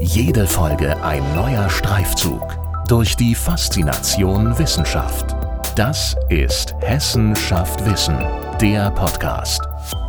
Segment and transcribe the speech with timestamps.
[0.00, 2.56] Jede Folge ein neuer Streifzug
[2.86, 5.34] durch die Faszination Wissenschaft.
[5.74, 8.16] Das ist Hessen schafft Wissen,
[8.60, 9.60] der Podcast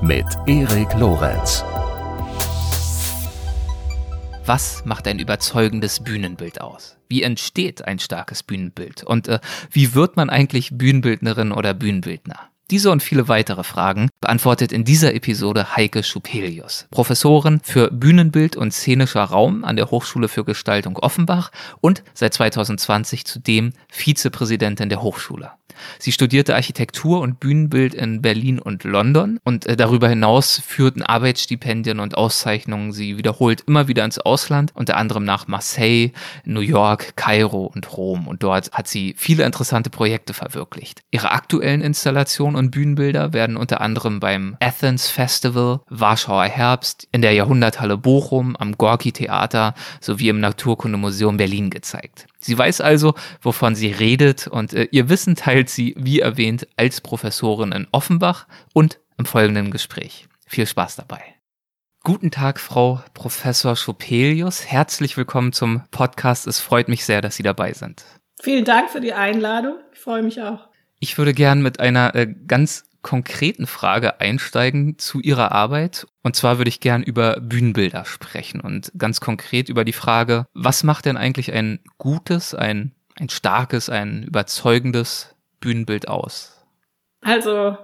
[0.04, 1.64] mit Erik Lorenz.
[4.46, 6.98] Was macht ein überzeugendes Bühnenbild aus?
[7.08, 9.04] Wie entsteht ein starkes Bühnenbild?
[9.04, 9.40] Und äh,
[9.72, 12.49] wie wird man eigentlich Bühnenbildnerin oder Bühnenbildner?
[12.72, 18.72] Diese und viele weitere Fragen beantwortet in dieser Episode Heike Schupelius, Professorin für Bühnenbild und
[18.72, 21.52] szenischer Raum an der Hochschule für Gestaltung Offenbach
[21.82, 25.52] und seit 2020 zudem Vizepräsidentin der Hochschule.
[25.98, 32.00] Sie studierte Architektur und Bühnenbild in Berlin und London und äh, darüber hinaus führten Arbeitsstipendien
[32.00, 36.12] und Auszeichnungen sie wiederholt immer wieder ins Ausland, unter anderem nach Marseille,
[36.46, 38.28] New York, Kairo und Rom.
[38.28, 41.02] Und dort hat sie viele interessante Projekte verwirklicht.
[41.12, 47.34] Ihre aktuellen Installationen und Bühnenbilder werden unter anderem beim Athens Festival, Warschauer Herbst, in der
[47.34, 52.28] Jahrhunderthalle Bochum, am Gorki Theater sowie im Naturkundemuseum Berlin gezeigt.
[52.42, 57.02] Sie weiß also, wovon sie redet und äh, ihr Wissen teilt sie, wie erwähnt, als
[57.02, 60.28] Professorin in Offenbach und im folgenden Gespräch.
[60.48, 61.22] Viel Spaß dabei.
[62.04, 64.66] Guten Tag, Frau Professor Schopelius.
[64.66, 66.48] Herzlich willkommen zum Podcast.
[66.48, 68.06] Es freut mich sehr, dass Sie dabei sind.
[68.42, 69.76] Vielen Dank für die Einladung.
[69.92, 70.70] Ich freue mich auch.
[71.00, 76.08] Ich würde gern mit einer äh, ganz konkreten Frage einsteigen zu Ihrer Arbeit.
[76.24, 80.84] Und zwar würde ich gern über Bühnenbilder sprechen und ganz konkret über die Frage, was
[80.84, 86.66] macht denn eigentlich ein gutes, ein, ein starkes, ein überzeugendes Bühnenbild aus?
[87.22, 87.78] Also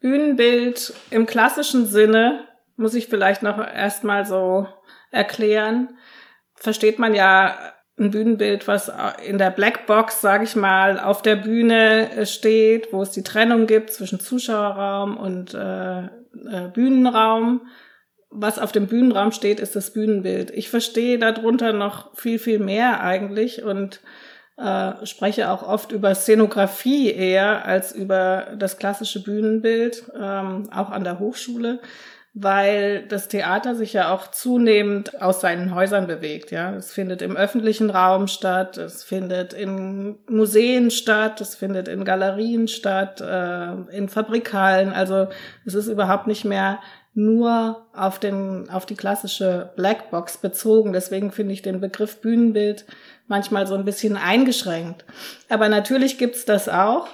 [0.00, 2.46] Bühnenbild im klassischen Sinne
[2.76, 4.66] muss ich vielleicht noch erstmal so
[5.10, 5.98] erklären.
[6.54, 8.90] Versteht man ja ein Bühnenbild, was
[9.24, 13.66] in der Blackbox, sage ich mal, auf der Bühne äh, steht, wo es die Trennung
[13.66, 17.68] gibt zwischen Zuschauerraum und äh, äh, Bühnenraum.
[18.30, 20.50] Was auf dem Bühnenraum steht, ist das Bühnenbild.
[20.52, 24.00] Ich verstehe darunter noch viel, viel mehr eigentlich und
[24.56, 31.04] äh, spreche auch oft über Szenografie eher als über das klassische Bühnenbild, ähm, auch an
[31.04, 31.80] der Hochschule
[32.32, 36.52] weil das Theater sich ja auch zunehmend aus seinen Häusern bewegt.
[36.52, 42.04] Ja, es findet im öffentlichen Raum statt, es findet in Museen statt, es findet in
[42.04, 44.92] Galerien statt, äh, in Fabrikhallen.
[44.92, 45.28] Also
[45.66, 46.78] es ist überhaupt nicht mehr
[47.12, 50.92] nur auf den auf die klassische Blackbox bezogen.
[50.92, 52.84] Deswegen finde ich den Begriff Bühnenbild
[53.26, 55.04] manchmal so ein bisschen eingeschränkt.
[55.48, 57.08] Aber natürlich gibt's das auch.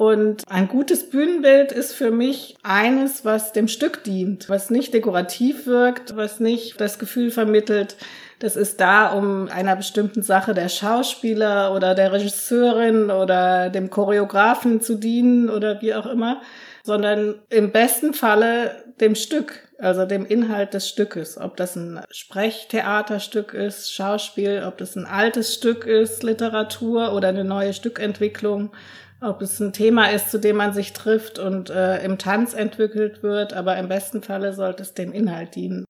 [0.00, 5.66] Und ein gutes Bühnenbild ist für mich eines, was dem Stück dient, was nicht dekorativ
[5.66, 7.96] wirkt, was nicht das Gefühl vermittelt,
[8.38, 14.80] das ist da, um einer bestimmten Sache der Schauspieler oder der Regisseurin oder dem Choreografen
[14.80, 16.40] zu dienen oder wie auch immer,
[16.82, 21.36] sondern im besten Falle dem Stück, also dem Inhalt des Stückes.
[21.36, 27.44] Ob das ein Sprechtheaterstück ist, Schauspiel, ob das ein altes Stück ist, Literatur oder eine
[27.44, 28.70] neue Stückentwicklung
[29.20, 33.22] ob es ein Thema ist, zu dem man sich trifft und äh, im Tanz entwickelt
[33.22, 35.84] wird, aber im besten Falle sollte es dem Inhalt dienen.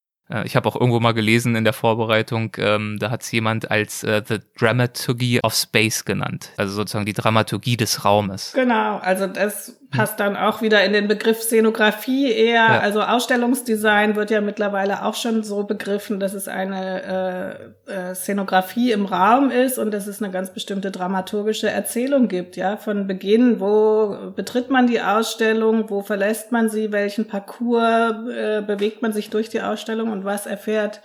[0.44, 4.04] Ich habe auch irgendwo mal gelesen in der Vorbereitung, ähm, da hat es jemand als
[4.04, 8.52] äh, The Dramaturgy of Space genannt, also sozusagen die Dramaturgie des Raumes.
[8.54, 12.54] Genau, also das passt dann auch wieder in den Begriff Szenografie eher.
[12.54, 12.80] Ja.
[12.80, 18.92] Also Ausstellungsdesign wird ja mittlerweile auch schon so begriffen, dass es eine äh, äh, Szenografie
[18.92, 23.58] im Raum ist und dass es eine ganz bestimmte dramaturgische Erzählung gibt, ja, von Beginn,
[23.58, 29.30] wo betritt man die Ausstellung, wo verlässt man sie, welchen Parcours äh, bewegt man sich
[29.30, 31.00] durch die Ausstellung und was erfährt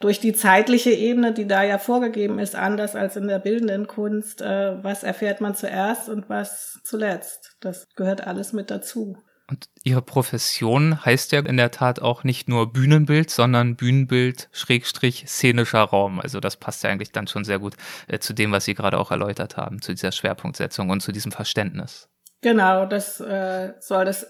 [0.00, 4.40] durch die zeitliche Ebene, die da ja vorgegeben ist, anders als in der bildenden Kunst,
[4.40, 7.56] äh, was erfährt man zuerst und was zuletzt.
[7.60, 9.16] Das gehört alles mit dazu.
[9.50, 15.24] Und Ihre Profession heißt ja in der Tat auch nicht nur Bühnenbild, sondern Bühnenbild Schrägstrich
[15.26, 16.20] szenischer Raum.
[16.20, 17.74] Also das passt ja eigentlich dann schon sehr gut
[18.06, 21.32] äh, zu dem, was Sie gerade auch erläutert haben, zu dieser Schwerpunktsetzung und zu diesem
[21.32, 22.08] Verständnis.
[22.42, 24.26] Genau, das äh, soll das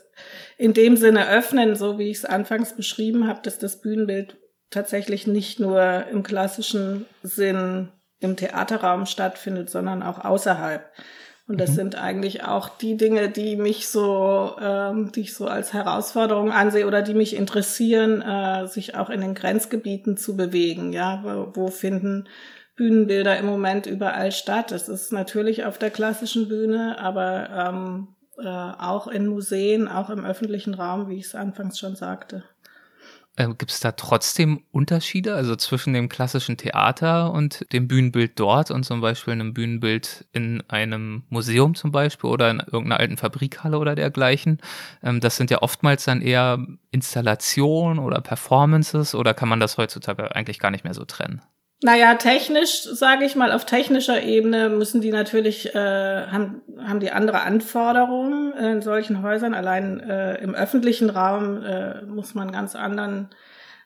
[0.59, 4.40] in dem Sinne öffnen, so wie ich es anfangs beschrieben habe, dass das Bühnenbild
[4.71, 7.89] tatsächlich nicht nur im klassischen Sinn
[8.21, 10.85] im Theaterraum stattfindet, sondern auch außerhalb.
[11.51, 11.75] Und das mhm.
[11.75, 16.87] sind eigentlich auch die Dinge, die mich so, ähm, die ich so als Herausforderung ansehe
[16.87, 20.93] oder die mich interessieren, äh, sich auch in den Grenzgebieten zu bewegen.
[20.93, 22.29] Ja, wo, wo finden
[22.77, 24.71] Bühnenbilder im Moment überall statt?
[24.71, 28.09] Das ist natürlich auf der klassischen Bühne, aber ähm,
[28.39, 32.45] äh, auch in Museen, auch im öffentlichen Raum, wie ich es anfangs schon sagte.
[33.41, 38.71] Äh, Gibt es da trotzdem Unterschiede, also zwischen dem klassischen Theater und dem Bühnenbild dort
[38.71, 43.79] und zum Beispiel einem Bühnenbild in einem Museum zum Beispiel oder in irgendeiner alten Fabrikhalle
[43.79, 44.59] oder dergleichen?
[45.03, 46.59] Ähm, das sind ja oftmals dann eher
[46.91, 51.41] Installationen oder Performances oder kann man das heutzutage eigentlich gar nicht mehr so trennen?
[51.83, 57.11] Naja, technisch, sage ich mal, auf technischer Ebene müssen die natürlich, äh, haben, haben die
[57.11, 59.55] andere Anforderungen in solchen Häusern.
[59.55, 63.31] Allein äh, im öffentlichen Raum äh, muss man ganz anderen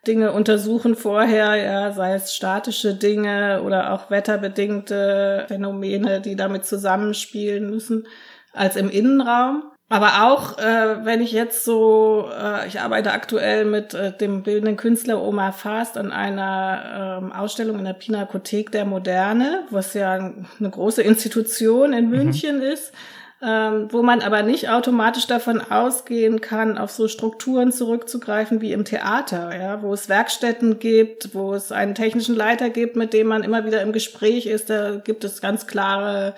[0.09, 7.71] Dinge untersuchen vorher, ja, sei es statische Dinge oder auch wetterbedingte Phänomene, die damit zusammenspielen
[7.71, 8.09] müssen,
[8.53, 9.74] als im Innenraum.
[9.95, 14.77] Aber auch, äh, wenn ich jetzt so, äh, ich arbeite aktuell mit äh, dem bildenden
[14.77, 20.69] Künstler Omar Fast an einer ähm, Ausstellung in der Pinakothek der Moderne, was ja eine
[20.69, 22.11] große Institution in mhm.
[22.11, 22.63] München mhm.
[22.63, 22.93] ist,
[23.41, 28.85] ähm, wo man aber nicht automatisch davon ausgehen kann, auf so Strukturen zurückzugreifen wie im
[28.85, 33.45] Theater, ja, wo es Werkstätten gibt, wo es einen technischen Leiter gibt, mit dem man
[33.45, 34.71] immer wieder im Gespräch ist.
[34.71, 36.35] Da gibt es ganz klare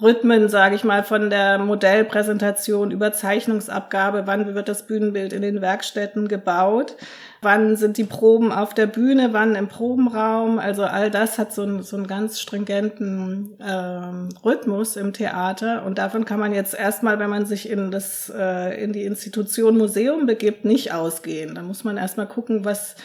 [0.00, 5.60] Rhythmen, sage ich mal, von der Modellpräsentation über Zeichnungsabgabe, wann wird das Bühnenbild in den
[5.60, 6.96] Werkstätten gebaut,
[7.42, 10.58] wann sind die Proben auf der Bühne, wann im Probenraum.
[10.58, 15.84] Also all das hat so einen, so einen ganz stringenten ähm, Rhythmus im Theater.
[15.84, 19.76] Und davon kann man jetzt erstmal, wenn man sich in, das, äh, in die Institution
[19.76, 21.54] Museum begibt, nicht ausgehen.
[21.54, 22.96] Da muss man erstmal gucken, was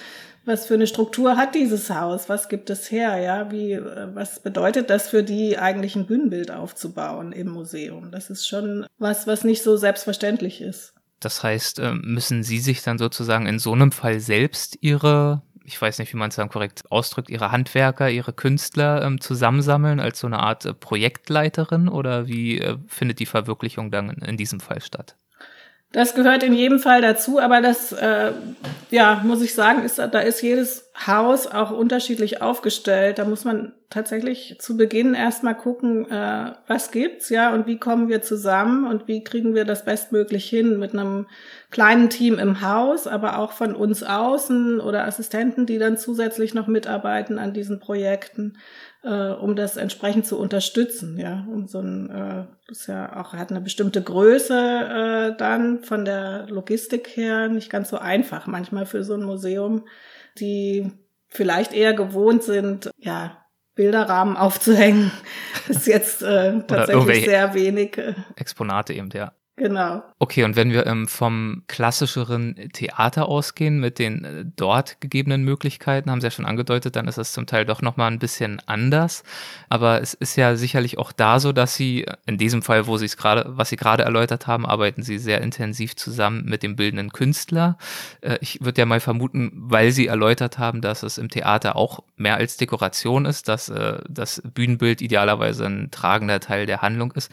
[0.48, 2.30] was für eine Struktur hat dieses Haus?
[2.30, 3.18] Was gibt es her?
[3.18, 8.12] Ja, wie, äh, was bedeutet das für die eigentlich ein Bühnenbild aufzubauen im Museum?
[8.12, 10.94] Das ist schon was, was nicht so selbstverständlich ist.
[11.20, 15.82] Das heißt, ähm, müssen Sie sich dann sozusagen in so einem Fall selbst Ihre, ich
[15.82, 20.20] weiß nicht, wie man es dann korrekt ausdrückt, Ihre Handwerker, Ihre Künstler ähm, zusammensammeln als
[20.20, 24.82] so eine Art äh, Projektleiterin oder wie äh, findet die Verwirklichung dann in diesem Fall
[24.82, 25.16] statt?
[25.98, 28.32] Das gehört in jedem Fall dazu, aber das, äh,
[28.92, 33.18] ja, muss ich sagen, ist, da ist jedes Haus auch unterschiedlich aufgestellt.
[33.18, 38.10] Da muss man tatsächlich zu Beginn erstmal gucken, äh, was gibt's, ja, und wie kommen
[38.10, 41.26] wir zusammen und wie kriegen wir das bestmöglich hin mit einem
[41.72, 46.68] kleinen Team im Haus, aber auch von uns außen oder Assistenten, die dann zusätzlich noch
[46.68, 48.60] mitarbeiten an diesen Projekten
[49.08, 51.18] äh, um das entsprechend zu unterstützen.
[51.18, 54.54] Ja, um so ein, äh, ist ja auch hat eine bestimmte Größe
[55.34, 59.88] äh, dann von der Logistik her nicht ganz so einfach manchmal für so ein Museum,
[60.40, 60.92] die
[61.30, 63.44] vielleicht eher gewohnt sind, ja
[63.76, 65.12] Bilderrahmen aufzuhängen,
[65.70, 67.98] ist jetzt äh, tatsächlich sehr wenig.
[67.98, 69.32] Äh, Exponate eben, ja.
[69.60, 70.04] Genau.
[70.20, 76.12] Okay, und wenn wir ähm, vom klassischeren Theater ausgehen mit den äh, dort gegebenen Möglichkeiten,
[76.12, 79.24] haben Sie ja schon angedeutet, dann ist das zum Teil doch nochmal ein bisschen anders.
[79.68, 83.08] Aber es ist ja sicherlich auch da so, dass Sie in diesem Fall, wo Sie
[83.08, 87.12] es gerade, was Sie gerade erläutert haben, arbeiten Sie sehr intensiv zusammen mit dem bildenden
[87.12, 87.80] Künstler.
[88.22, 92.04] Äh, ich würde ja mal vermuten, weil Sie erläutert haben, dass es im Theater auch
[92.16, 97.32] mehr als Dekoration ist, dass äh, das Bühnenbild idealerweise ein tragender Teil der Handlung ist,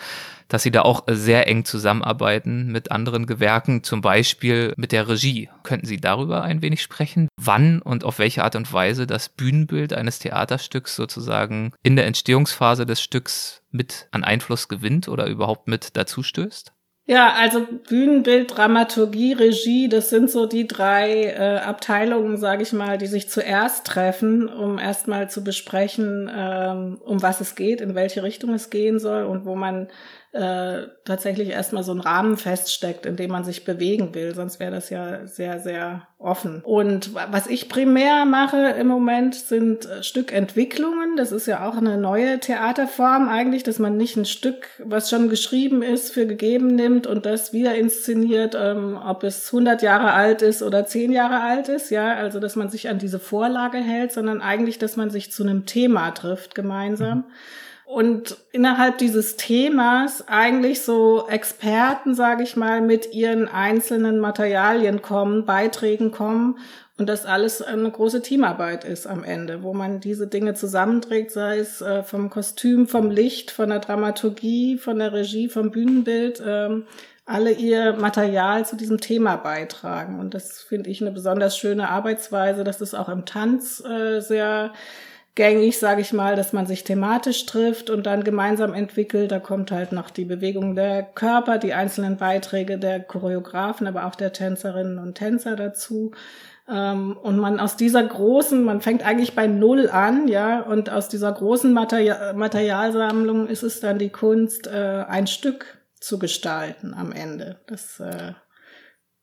[0.49, 5.08] dass Sie da auch sehr eng zusammenarbeiten zusammenarbeiten mit anderen Gewerken, zum Beispiel mit der
[5.08, 5.49] Regie.
[5.62, 7.28] Könnten Sie darüber ein wenig sprechen?
[7.37, 12.87] Wann und auf welche Art und Weise das Bühnenbild eines Theaterstücks sozusagen in der Entstehungsphase
[12.87, 16.72] des Stücks mit an Einfluss gewinnt oder überhaupt mit dazu stößt?
[17.06, 22.96] Ja, also Bühnenbild, Dramaturgie, Regie, das sind so die drei äh, Abteilungen, sage ich mal,
[22.96, 28.22] die sich zuerst treffen, um erstmal zu besprechen, ähm, um was es geht, in welche
[28.22, 29.88] Richtung es gehen soll und wo man
[30.35, 34.35] äh, tatsächlich erstmal so einen Rahmen feststeckt, in dem man sich bewegen will.
[34.35, 36.61] Sonst wäre das ja sehr, sehr offen.
[36.65, 41.17] Und was ich primär mache im Moment sind äh, Stückentwicklungen.
[41.17, 45.29] Das ist ja auch eine neue Theaterform eigentlich, dass man nicht ein Stück, was schon
[45.29, 50.43] geschrieben ist, für gegeben nimmt und das wieder inszeniert, ähm, ob es 100 Jahre alt
[50.43, 51.91] ist oder 10 Jahre alt ist.
[51.91, 55.45] Ja, also dass man sich an diese Vorlage hält, sondern eigentlich, dass man sich zu
[55.45, 57.19] einem Thema trifft gemeinsam.
[57.19, 57.25] Mhm
[57.87, 65.45] und innerhalb dieses Themas eigentlich so Experten, sage ich mal, mit ihren einzelnen Materialien kommen,
[65.45, 66.59] Beiträgen kommen
[66.97, 71.59] und das alles eine große Teamarbeit ist am Ende, wo man diese Dinge zusammenträgt, sei
[71.59, 76.85] es äh, vom Kostüm, vom Licht, von der Dramaturgie, von der Regie, vom Bühnenbild, ähm,
[77.26, 80.21] alle ihr Material zu diesem Thema beitragen.
[80.21, 84.73] Und das finde ich eine besonders schöne Arbeitsweise, dass es auch im Tanz äh, sehr
[85.35, 89.33] gängig, sage ich mal, dass man sich thematisch trifft und dann gemeinsam entwickelt.
[89.33, 94.14] Da kommt halt noch die Bewegung der Körper, die einzelnen Beiträge der Choreografen, aber auch
[94.14, 96.12] der Tänzerinnen und Tänzer dazu.
[96.69, 101.09] Ähm, und man aus dieser großen, man fängt eigentlich bei Null an, ja, und aus
[101.09, 107.12] dieser großen Material Materialsammlung ist es dann die Kunst, äh, ein Stück zu gestalten am
[107.12, 107.61] Ende.
[107.67, 108.33] Das äh,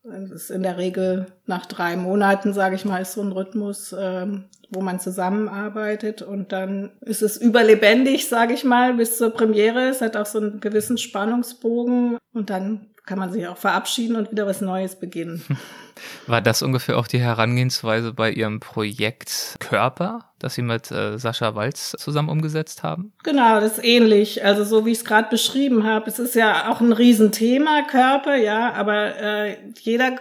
[0.03, 3.96] das ist in der Regel nach drei Monaten, sage ich mal, ist so ein Rhythmus,
[3.98, 9.89] ähm, wo man zusammenarbeitet und dann ist es überlebendig, sage ich mal, bis zur Premiere.
[9.89, 14.31] Es hat auch so einen gewissen Spannungsbogen und dann kann man sich auch verabschieden und
[14.31, 15.43] wieder was Neues beginnen.
[16.27, 21.55] War das ungefähr auch die Herangehensweise bei Ihrem Projekt Körper, das Sie mit äh, Sascha
[21.55, 23.13] Walz zusammen umgesetzt haben?
[23.24, 24.43] Genau, das ist ähnlich.
[24.43, 26.10] Also so wie ich es gerade beschrieben habe.
[26.10, 30.17] Es ist ja auch ein Riesenthema, Körper, ja, aber äh, jeder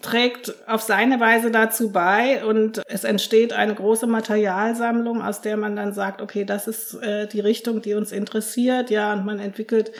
[0.00, 5.76] trägt auf seine Weise dazu bei und es entsteht eine große Materialsammlung, aus der man
[5.76, 9.92] dann sagt, okay, das ist äh, die Richtung, die uns interessiert, ja, und man entwickelt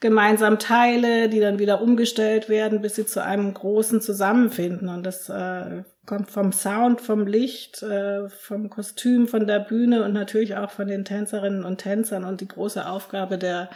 [0.00, 4.88] gemeinsam Teile, die dann wieder umgestellt werden, bis sie zu einem großen Zusammenfinden.
[4.88, 10.12] Und das äh, kommt vom Sound, vom Licht, äh, vom Kostüm, von der Bühne und
[10.12, 12.24] natürlich auch von den Tänzerinnen und Tänzern.
[12.24, 13.70] Und die große Aufgabe der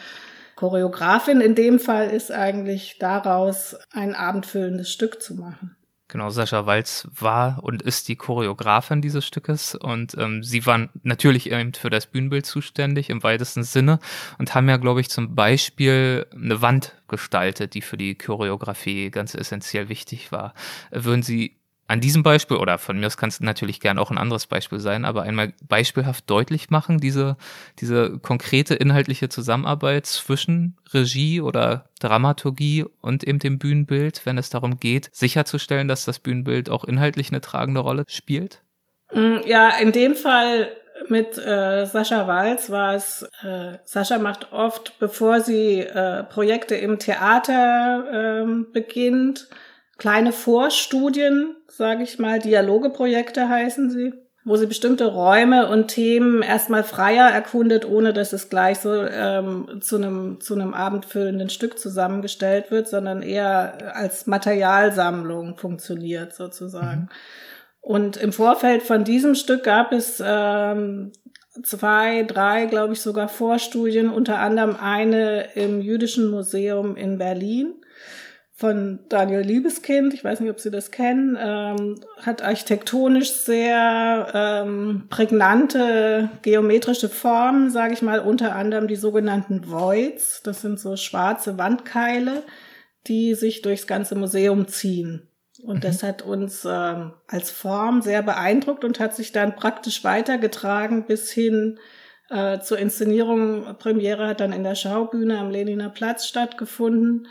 [0.57, 5.75] Choreografin in dem Fall ist eigentlich daraus ein abendfüllendes Stück zu machen.
[6.11, 11.53] Genau, Sascha Walz war und ist die Choreografin dieses Stückes und ähm, sie waren natürlich
[11.53, 14.01] eben für das Bühnenbild zuständig im weitesten Sinne
[14.39, 19.37] und haben ja, glaube ich, zum Beispiel eine Wand gestaltet, die für die Choreografie ganz
[19.37, 20.53] essentiell wichtig war.
[20.91, 21.60] Würden Sie
[21.91, 24.79] an diesem Beispiel, oder von mir aus kann es natürlich gern auch ein anderes Beispiel
[24.79, 27.37] sein, aber einmal beispielhaft deutlich machen, diese,
[27.81, 34.79] diese konkrete inhaltliche Zusammenarbeit zwischen Regie oder Dramaturgie und eben dem Bühnenbild, wenn es darum
[34.79, 38.63] geht, sicherzustellen, dass das Bühnenbild auch inhaltlich eine tragende Rolle spielt?
[39.13, 40.69] Mm, ja, in dem Fall
[41.09, 47.01] mit äh, Sascha Walz war es, äh, Sascha macht oft, bevor sie äh, Projekte im
[47.01, 49.49] Theater äh, beginnt,
[50.01, 54.15] kleine Vorstudien, sage ich mal, Dialogeprojekte heißen sie,
[54.45, 59.81] wo sie bestimmte Räume und Themen erstmal freier erkundet, ohne dass es gleich so ähm,
[59.83, 67.03] zu einem zu einem abendfüllenden Stück zusammengestellt wird, sondern eher als Materialsammlung funktioniert sozusagen.
[67.03, 67.09] Mhm.
[67.83, 71.13] Und im Vorfeld von diesem Stück gab es ähm,
[71.63, 77.75] zwei, drei, glaube ich, sogar Vorstudien, unter anderem eine im Jüdischen Museum in Berlin
[78.61, 85.05] von Daniel Liebeskind, ich weiß nicht, ob Sie das kennen, ähm, hat architektonisch sehr ähm,
[85.09, 90.43] prägnante geometrische Formen, sage ich mal, unter anderem die sogenannten Voids.
[90.43, 92.43] Das sind so schwarze Wandkeile,
[93.07, 95.27] die sich durchs ganze Museum ziehen.
[95.63, 95.81] Und mhm.
[95.81, 101.31] das hat uns ähm, als Form sehr beeindruckt und hat sich dann praktisch weitergetragen bis
[101.31, 101.79] hin
[102.29, 103.75] äh, zur Inszenierung.
[103.79, 107.27] Premiere hat dann in der Schaubühne am Leniner Platz stattgefunden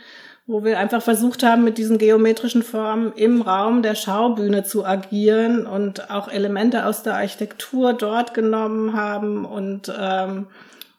[0.50, 5.64] wo wir einfach versucht haben, mit diesen geometrischen Formen im Raum der Schaubühne zu agieren
[5.64, 10.48] und auch Elemente aus der Architektur dort genommen haben und ähm,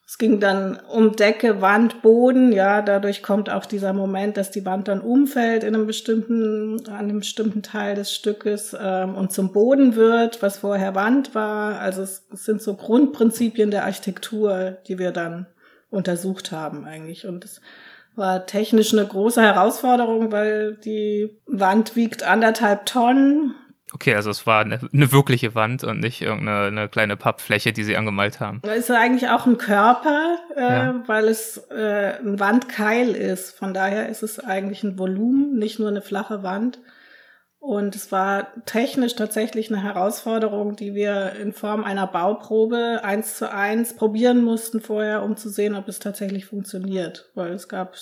[0.08, 2.52] es ging dann um Decke, Wand, Boden.
[2.52, 6.96] Ja, dadurch kommt auch dieser Moment, dass die Wand dann umfällt in einem bestimmten, an
[6.96, 11.80] einem bestimmten Teil des Stückes ähm, und zum Boden wird, was vorher Wand war.
[11.80, 15.46] Also es, es sind so Grundprinzipien der Architektur, die wir dann
[15.90, 17.26] untersucht haben eigentlich.
[17.26, 17.62] Und es
[18.16, 23.56] war technisch eine große Herausforderung, weil die Wand wiegt anderthalb Tonnen.
[23.94, 27.84] Okay, also es war eine, eine wirkliche Wand und nicht irgendeine eine kleine Pappfläche, die
[27.84, 28.62] sie angemalt haben.
[28.64, 31.04] Es ist eigentlich auch ein Körper, äh, ja.
[31.08, 33.58] weil es äh, ein Wandkeil ist.
[33.58, 36.80] Von daher ist es eigentlich ein Volumen, nicht nur eine flache Wand.
[37.62, 43.54] Und es war technisch tatsächlich eine Herausforderung, die wir in Form einer Bauprobe eins zu
[43.54, 47.30] eins probieren mussten vorher, um zu sehen, ob es tatsächlich funktioniert.
[47.36, 47.96] Weil es gab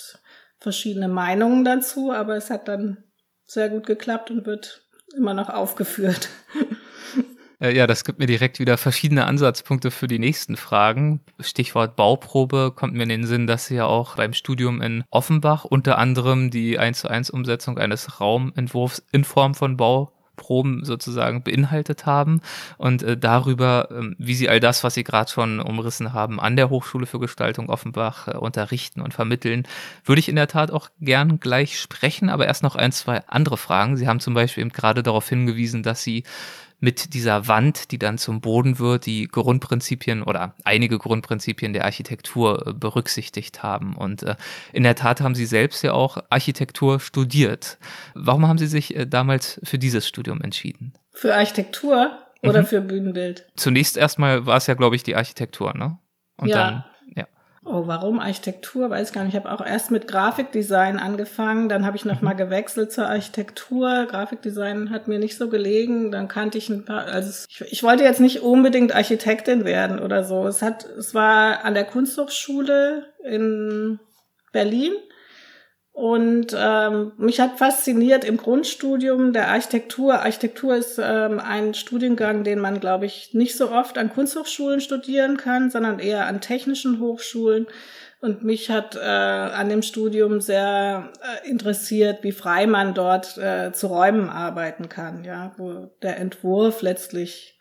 [0.60, 3.04] verschiedene Meinungen dazu, aber es hat dann
[3.44, 6.30] sehr gut geklappt und wird immer noch aufgeführt.
[7.60, 11.22] Äh, ja, das gibt mir direkt wieder verschiedene Ansatzpunkte für die nächsten Fragen.
[11.40, 15.66] Stichwort Bauprobe kommt mir in den Sinn, dass Sie ja auch beim Studium in Offenbach
[15.66, 22.06] unter anderem die 1 zu 1 Umsetzung eines Raumentwurfs in Form von Bauproben sozusagen beinhaltet
[22.06, 22.40] haben
[22.78, 26.56] und äh, darüber, äh, wie sie all das, was sie gerade schon umrissen haben, an
[26.56, 29.68] der Hochschule für Gestaltung Offenbach äh, unterrichten und vermitteln,
[30.06, 33.58] würde ich in der Tat auch gern gleich sprechen, aber erst noch ein, zwei andere
[33.58, 33.98] Fragen.
[33.98, 36.24] Sie haben zum Beispiel eben gerade darauf hingewiesen, dass Sie
[36.80, 42.68] mit dieser Wand, die dann zum Boden wird, die Grundprinzipien oder einige Grundprinzipien der Architektur
[42.68, 43.96] äh, berücksichtigt haben.
[43.96, 44.36] Und äh,
[44.72, 47.78] in der Tat haben Sie selbst ja auch Architektur studiert.
[48.14, 50.94] Warum haben Sie sich äh, damals für dieses Studium entschieden?
[51.12, 52.68] Für Architektur oder mhm.
[52.68, 53.46] für Bühnenbild?
[53.56, 55.98] Zunächst erstmal war es ja, glaube ich, die Architektur, ne?
[56.38, 56.56] Und ja.
[56.56, 56.86] dann
[57.66, 58.90] Oh, warum Architektur?
[58.90, 59.34] Weiß gar nicht.
[59.34, 62.26] Ich habe auch erst mit Grafikdesign angefangen, dann habe ich noch mhm.
[62.26, 64.08] mal gewechselt zur Architektur.
[64.10, 66.12] Grafikdesign hat mir nicht so gelegen.
[66.12, 67.06] Dann kannte ich ein paar.
[67.06, 70.48] Also ich, ich wollte jetzt nicht unbedingt Architektin werden oder so.
[70.48, 74.00] Es hat, es war an der Kunsthochschule in
[74.54, 74.94] Berlin
[76.00, 80.22] und ähm, mich hat fasziniert im Grundstudium der Architektur.
[80.22, 85.36] Architektur ist ähm, ein Studiengang, den man, glaube ich, nicht so oft an Kunsthochschulen studieren
[85.36, 87.68] kann, sondern eher an technischen Hochschulen.
[88.22, 93.74] Und mich hat äh, an dem Studium sehr äh, interessiert, wie frei man dort äh,
[93.74, 97.59] zu Räumen arbeiten kann, ja, wo der Entwurf letztlich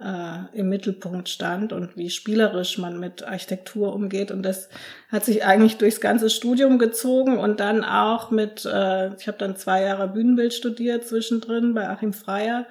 [0.00, 4.30] äh, im Mittelpunkt stand und wie spielerisch man mit Architektur umgeht.
[4.30, 4.68] Und das
[5.10, 9.56] hat sich eigentlich durchs ganze Studium gezogen und dann auch mit, äh, ich habe dann
[9.56, 12.66] zwei Jahre Bühnenbild studiert zwischendrin bei Achim Freier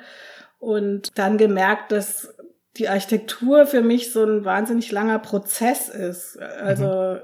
[0.58, 2.34] und dann gemerkt, dass
[2.78, 6.40] die Architektur für mich so ein wahnsinnig langer Prozess ist.
[6.40, 7.18] Also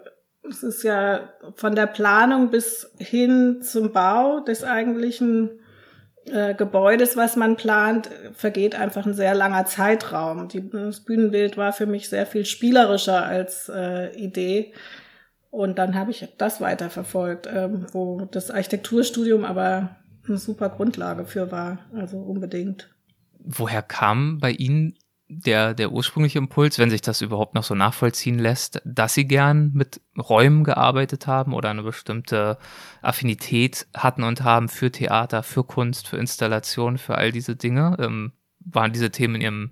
[0.44, 0.50] mhm.
[0.50, 5.60] es ist ja von der Planung bis hin zum Bau des eigentlichen
[6.26, 10.48] äh, Gebäudes, was man plant, vergeht einfach ein sehr langer Zeitraum.
[10.48, 14.74] Die, das Bühnenbild war für mich sehr viel spielerischer als äh, Idee.
[15.52, 19.96] Und dann habe ich das weiterverfolgt, ähm, wo das Architekturstudium aber
[20.28, 21.80] eine super Grundlage für war.
[21.94, 22.90] Also unbedingt.
[23.40, 28.38] Woher kam bei Ihnen der, der ursprüngliche Impuls, wenn sich das überhaupt noch so nachvollziehen
[28.38, 32.58] lässt, dass sie gern mit Räumen gearbeitet haben oder eine bestimmte
[33.02, 37.98] Affinität hatten und haben für Theater, für Kunst, für Installation, für all diese Dinge.
[38.00, 39.72] Ähm, waren diese Themen in ihrem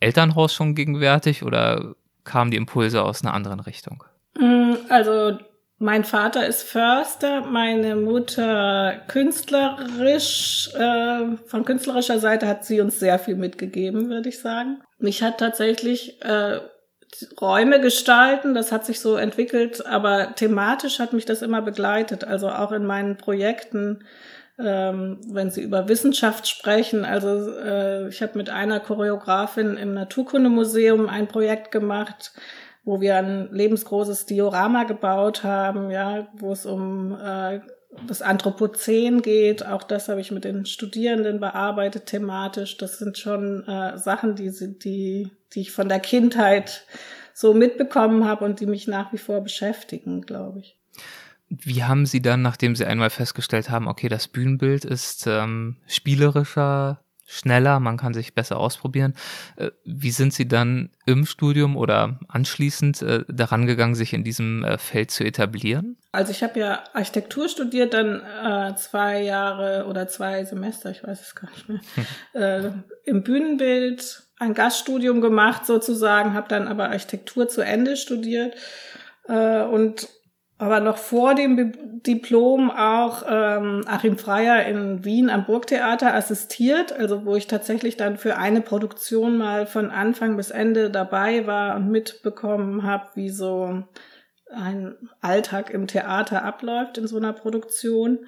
[0.00, 1.94] Elternhaus schon gegenwärtig oder
[2.24, 4.04] kamen die Impulse aus einer anderen Richtung?
[4.38, 5.38] Mm, also
[5.78, 10.70] mein Vater ist Förster, meine Mutter künstlerisch.
[10.74, 14.82] Äh, von künstlerischer Seite hat sie uns sehr viel mitgegeben, würde ich sagen.
[14.98, 16.60] Mich hat tatsächlich äh,
[17.40, 22.24] Räume gestalten, das hat sich so entwickelt, aber thematisch hat mich das immer begleitet.
[22.24, 24.04] Also auch in meinen Projekten,
[24.58, 27.04] ähm, wenn Sie über Wissenschaft sprechen.
[27.04, 32.32] Also äh, ich habe mit einer Choreografin im Naturkundemuseum ein Projekt gemacht
[32.84, 37.60] wo wir ein lebensgroßes Diorama gebaut haben, ja, wo es um äh,
[38.06, 39.64] das Anthropozän geht.
[39.66, 42.76] Auch das habe ich mit den Studierenden bearbeitet thematisch.
[42.76, 46.86] Das sind schon äh, Sachen, die, die, die ich von der Kindheit
[47.32, 50.78] so mitbekommen habe und die mich nach wie vor beschäftigen, glaube ich.
[51.48, 57.03] Wie haben Sie dann, nachdem Sie einmal festgestellt haben, okay, das Bühnenbild ist ähm, spielerischer,
[57.26, 59.14] schneller, man kann sich besser ausprobieren.
[59.56, 64.64] Äh, wie sind Sie dann im Studium oder anschließend äh, daran gegangen, sich in diesem
[64.64, 65.96] äh, Feld zu etablieren?
[66.12, 71.20] Also ich habe ja Architektur studiert, dann äh, zwei Jahre oder zwei Semester, ich weiß
[71.20, 72.06] es gar nicht mehr, hm.
[72.40, 72.70] äh,
[73.04, 78.54] im Bühnenbild ein Gaststudium gemacht sozusagen, habe dann aber Architektur zu Ende studiert
[79.28, 80.08] äh, und
[80.58, 87.24] aber noch vor dem Diplom auch ähm, Achim Freier in Wien am Burgtheater assistiert, also
[87.24, 91.90] wo ich tatsächlich dann für eine Produktion mal von Anfang bis Ende dabei war und
[91.90, 93.82] mitbekommen habe, wie so
[94.54, 98.26] ein Alltag im Theater abläuft in so einer Produktion.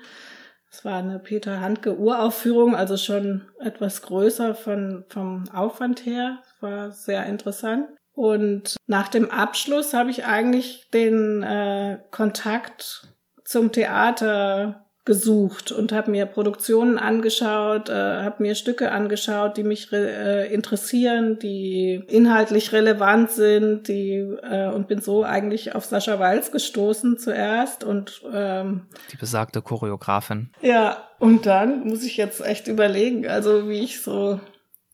[0.70, 6.42] Es war eine Peter Handke Uraufführung, also schon etwas größer von, vom Aufwand her.
[6.60, 7.86] War sehr interessant.
[8.16, 13.08] Und nach dem Abschluss habe ich eigentlich den äh, Kontakt
[13.44, 19.92] zum Theater gesucht und habe mir Produktionen angeschaut, äh, habe mir Stücke angeschaut, die mich
[19.92, 26.50] äh, interessieren, die inhaltlich relevant sind, die äh, und bin so eigentlich auf Sascha Walz
[26.50, 30.50] gestoßen zuerst und ähm, die besagte Choreografin.
[30.62, 34.40] Ja, und dann muss ich jetzt echt überlegen, also wie ich so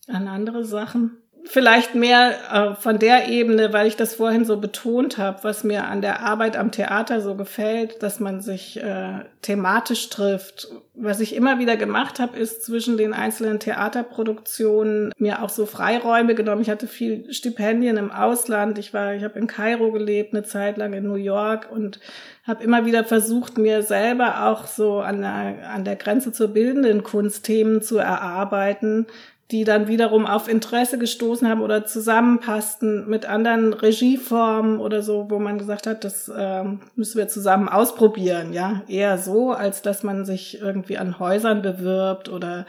[0.09, 5.19] an andere Sachen vielleicht mehr äh, von der Ebene, weil ich das vorhin so betont
[5.19, 10.09] habe, was mir an der Arbeit am Theater so gefällt, dass man sich äh, thematisch
[10.09, 10.69] trifft.
[10.95, 16.35] Was ich immer wieder gemacht habe, ist zwischen den einzelnen Theaterproduktionen mir auch so Freiräume
[16.35, 16.63] genommen.
[16.63, 18.79] Ich hatte viel Stipendien im Ausland.
[18.79, 21.99] Ich war, ich habe in Kairo gelebt, eine Zeit lang in New York und
[22.45, 27.05] habe immer wieder versucht, mir selber auch so an der, an der Grenze zur bildenden
[27.05, 29.07] Kunst Themen zu erarbeiten,
[29.53, 35.39] die dann wiederum auf Interesse gestoßen haben oder zusammenpassten mit anderen Regieformen oder so, wo
[35.39, 38.83] man gesagt hat, das ähm, müssen wir zusammen ausprobieren, ja.
[38.89, 42.65] Eher so, als dass man sich irgendwie an Häusern bewirbt oder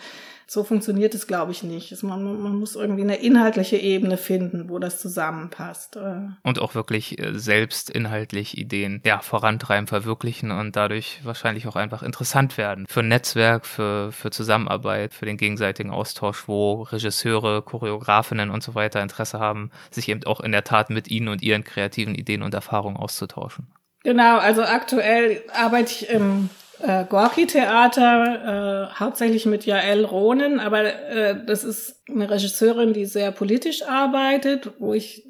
[0.53, 2.03] so funktioniert es, glaube ich, nicht.
[2.03, 5.95] Man, man, muss irgendwie eine inhaltliche Ebene finden, wo das zusammenpasst.
[5.95, 6.27] Äh.
[6.43, 12.03] Und auch wirklich äh, selbst inhaltlich Ideen ja, vorantreiben, verwirklichen und dadurch wahrscheinlich auch einfach
[12.03, 12.85] interessant werden.
[12.87, 18.75] Für ein Netzwerk, für, für Zusammenarbeit, für den gegenseitigen Austausch, wo Regisseure, Choreografinnen und so
[18.75, 22.43] weiter Interesse haben, sich eben auch in der Tat mit ihnen und ihren kreativen Ideen
[22.43, 23.67] und Erfahrungen auszutauschen.
[24.03, 26.49] Genau, also aktuell arbeite ich im
[26.84, 33.32] äh, Gorki-Theater, äh, hauptsächlich mit Jael Ronen, aber äh, das ist eine Regisseurin, die sehr
[33.32, 35.30] politisch arbeitet, wo ich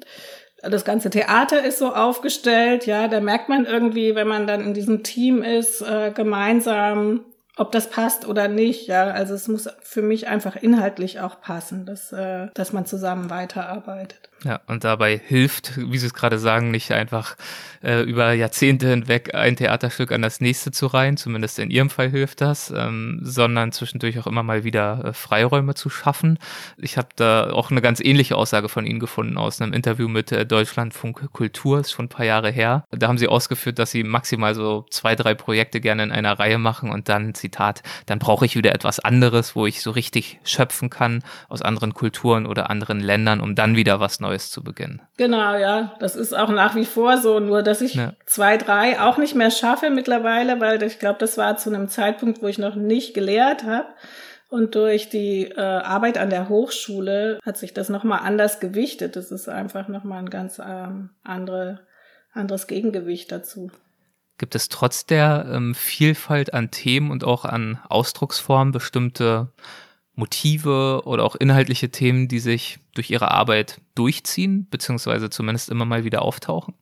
[0.62, 4.74] das ganze Theater ist so aufgestellt, ja, da merkt man irgendwie, wenn man dann in
[4.74, 7.24] diesem Team ist, äh, gemeinsam,
[7.56, 9.04] ob das passt oder nicht, ja.
[9.04, 14.30] Also es muss für mich einfach inhaltlich auch passen, dass, äh, dass man zusammen weiterarbeitet.
[14.44, 17.36] Ja, und dabei hilft, wie Sie es gerade sagen, nicht einfach
[17.82, 22.10] äh, über Jahrzehnte hinweg ein Theaterstück an das nächste zu reihen, zumindest in Ihrem Fall
[22.10, 26.38] hilft das, ähm, sondern zwischendurch auch immer mal wieder äh, Freiräume zu schaffen.
[26.76, 30.30] Ich habe da auch eine ganz ähnliche Aussage von Ihnen gefunden aus einem Interview mit
[30.30, 32.84] äh, Deutschlandfunk Kultur, ist schon ein paar Jahre her.
[32.90, 36.58] Da haben Sie ausgeführt, dass Sie maximal so zwei, drei Projekte gerne in einer Reihe
[36.58, 40.90] machen und dann, Zitat, dann brauche ich wieder etwas anderes, wo ich so richtig schöpfen
[40.90, 45.00] kann aus anderen Kulturen oder anderen Ländern, um dann wieder was Neues Neues zu beginnen.
[45.16, 45.94] Genau, ja.
[46.00, 48.14] Das ist auch nach wie vor so, nur dass ich ja.
[48.26, 52.42] zwei, drei auch nicht mehr schaffe mittlerweile, weil ich glaube, das war zu einem Zeitpunkt,
[52.42, 53.86] wo ich noch nicht gelehrt habe.
[54.48, 59.16] Und durch die äh, Arbeit an der Hochschule hat sich das nochmal anders gewichtet.
[59.16, 61.80] Das ist einfach nochmal ein ganz ähm, andere,
[62.32, 63.70] anderes Gegengewicht dazu.
[64.38, 69.48] Gibt es trotz der ähm, Vielfalt an Themen und auch an Ausdrucksformen bestimmte
[70.14, 76.04] Motive oder auch inhaltliche Themen, die sich durch ihre Arbeit durchziehen, beziehungsweise zumindest immer mal
[76.04, 76.74] wieder auftauchen?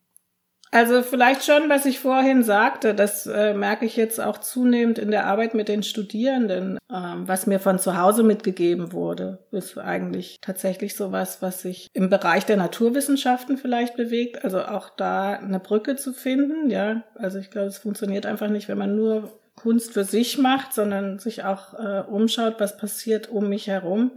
[0.75, 5.11] Also vielleicht schon, was ich vorhin sagte, das äh, merke ich jetzt auch zunehmend in
[5.11, 10.39] der Arbeit mit den Studierenden, ähm, was mir von zu Hause mitgegeben wurde, ist eigentlich
[10.41, 15.97] tatsächlich sowas, was sich im Bereich der Naturwissenschaften vielleicht bewegt, also auch da eine Brücke
[15.97, 17.03] zu finden, ja.
[17.17, 19.31] Also ich glaube, es funktioniert einfach nicht, wenn man nur
[19.63, 24.11] Kunst für sich macht, sondern sich auch äh, umschaut, was passiert um mich herum.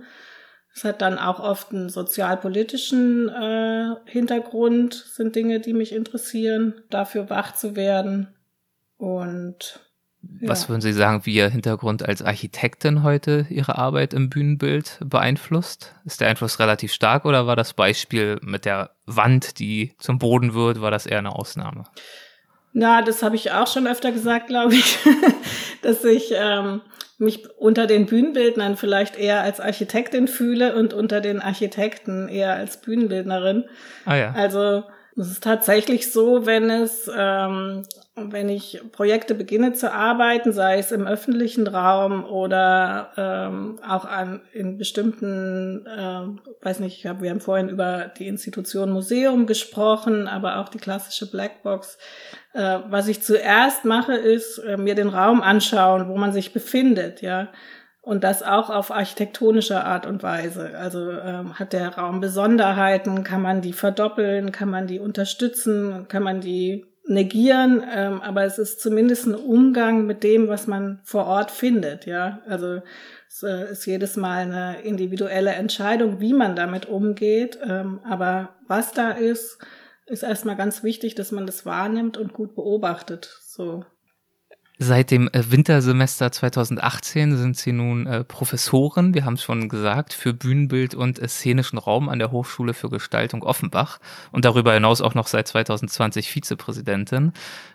[0.73, 7.29] Es hat dann auch oft einen sozialpolitischen äh, Hintergrund, sind Dinge, die mich interessieren, dafür
[7.29, 8.35] wach zu werden.
[8.97, 9.79] Und
[10.41, 10.49] ja.
[10.49, 15.95] was würden Sie sagen, wie Ihr Hintergrund als Architektin heute Ihre Arbeit im Bühnenbild beeinflusst?
[16.03, 20.55] Ist der Einfluss relativ stark oder war das Beispiel mit der Wand, die zum Boden
[20.55, 21.83] wird, war das eher eine Ausnahme?
[22.77, 24.99] Na, das habe ich auch schon öfter gesagt, glaube ich,
[25.81, 26.81] dass ich ähm,
[27.17, 32.81] mich unter den Bühnenbildnern vielleicht eher als Architektin fühle und unter den Architekten eher als
[32.81, 33.63] Bühnenbildnerin.
[34.03, 34.33] Ah ja.
[34.33, 34.83] Also
[35.15, 37.83] es ist tatsächlich so, wenn es, ähm,
[38.17, 44.41] wenn ich Projekte beginne zu arbeiten, sei es im öffentlichen Raum oder ähm, auch an
[44.53, 50.29] in bestimmten, äh, weiß nicht, ich hab, wir haben vorhin über die Institution Museum gesprochen,
[50.29, 51.97] aber auch die klassische Blackbox.
[52.53, 57.21] Äh, was ich zuerst mache, ist äh, mir den Raum anschauen, wo man sich befindet,
[57.21, 57.49] ja.
[58.01, 60.77] Und das auch auf architektonische Art und Weise.
[60.77, 66.21] Also ähm, hat der Raum Besonderheiten, kann man die verdoppeln, kann man die unterstützen, kann
[66.21, 71.25] man die negieren, ähm, aber es ist zumindest ein Umgang mit dem, was man vor
[71.25, 72.41] Ort findet, ja.
[72.47, 72.81] Also
[73.27, 78.91] es äh, ist jedes Mal eine individuelle Entscheidung, wie man damit umgeht, ähm, aber was
[78.91, 79.59] da ist,
[80.07, 83.39] ist erstmal ganz wichtig, dass man das wahrnimmt und gut beobachtet.
[83.45, 83.85] So.
[84.77, 90.11] Seit dem äh, Wintersemester 2018 sind Sie nun äh, Professorin, wir haben es schon gesagt,
[90.11, 93.99] für Bühnenbild und äh, szenischen Raum an der Hochschule für Gestaltung Offenbach
[94.33, 97.31] und darüber hinaus auch noch seit 2020 Vizepräsidentin.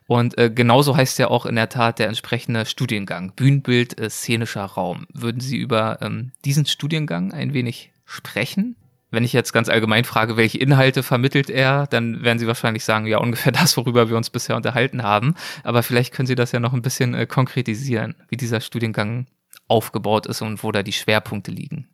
[0.06, 4.64] Und äh, genauso heißt ja auch in der Tat der entsprechende Studiengang, Bühnenbild, äh, szenischer
[4.64, 5.06] Raum.
[5.14, 8.76] Würden Sie über ähm, diesen Studiengang ein wenig sprechen?
[9.10, 13.06] Wenn ich jetzt ganz allgemein frage, welche Inhalte vermittelt er, dann werden Sie wahrscheinlich sagen,
[13.06, 15.34] ja, ungefähr das, worüber wir uns bisher unterhalten haben.
[15.64, 19.26] Aber vielleicht können Sie das ja noch ein bisschen äh, konkretisieren, wie dieser Studiengang
[19.68, 21.88] aufgebaut ist und wo da die Schwerpunkte liegen.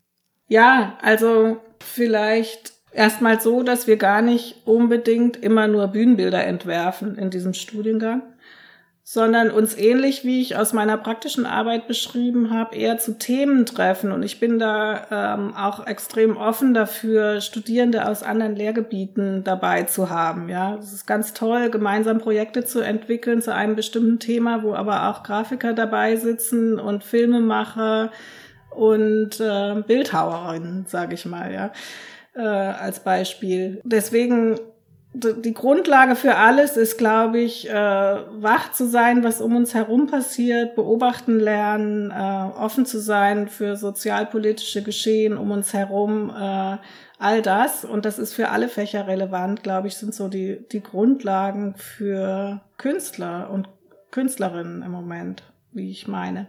[0.49, 7.31] Ja, also vielleicht erstmal so, dass wir gar nicht unbedingt immer nur Bühnenbilder entwerfen in
[7.31, 8.23] diesem Studiengang,
[9.09, 14.11] sondern uns ähnlich, wie ich aus meiner praktischen Arbeit beschrieben habe, eher zu Themen treffen.
[14.11, 20.11] Und ich bin da ähm, auch extrem offen dafür, Studierende aus anderen Lehrgebieten dabei zu
[20.11, 20.49] haben.
[20.49, 25.09] Ja, es ist ganz toll, gemeinsam Projekte zu entwickeln zu einem bestimmten Thema, wo aber
[25.09, 28.11] auch Grafiker dabei sitzen und Filmemacher
[28.71, 31.71] und äh, Bildhauerinnen, sage ich mal, ja,
[32.35, 33.81] äh, als Beispiel.
[33.85, 34.59] Deswegen
[35.19, 40.07] die Grundlage für alles ist, glaube ich, äh, wach zu sein, was um uns herum
[40.07, 46.77] passiert, beobachten lernen, äh, offen zu sein für sozialpolitische Geschehen um uns herum, äh,
[47.19, 47.85] all das.
[47.85, 52.61] Und das ist für alle Fächer relevant, glaube ich, sind so die, die Grundlagen für
[52.77, 53.69] Künstler und
[54.11, 56.49] Künstlerinnen im Moment, wie ich meine.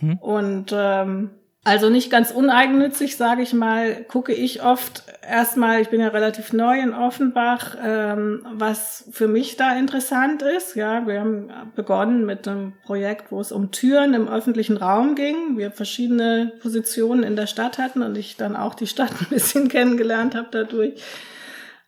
[0.00, 0.18] Mhm.
[0.18, 1.30] Und ähm,
[1.68, 6.54] also nicht ganz uneigennützig, sage ich mal, gucke ich oft erstmal, ich bin ja relativ
[6.54, 10.76] neu in Offenbach, ähm, was für mich da interessant ist.
[10.76, 15.58] Ja, wir haben begonnen mit einem Projekt, wo es um Türen im öffentlichen Raum ging.
[15.58, 19.68] Wir verschiedene Positionen in der Stadt hatten und ich dann auch die Stadt ein bisschen
[19.68, 20.94] kennengelernt habe dadurch.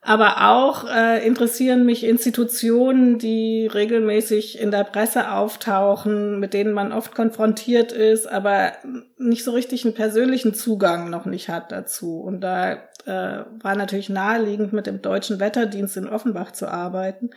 [0.03, 6.93] Aber auch äh, interessieren mich Institutionen, die regelmäßig in der Presse auftauchen, mit denen man
[6.93, 8.73] oft konfrontiert ist, aber
[9.19, 12.19] nicht so richtig einen persönlichen Zugang noch nicht hat dazu.
[12.21, 12.73] Und da
[13.05, 17.31] äh, war natürlich naheliegend, mit dem Deutschen Wetterdienst in Offenbach zu arbeiten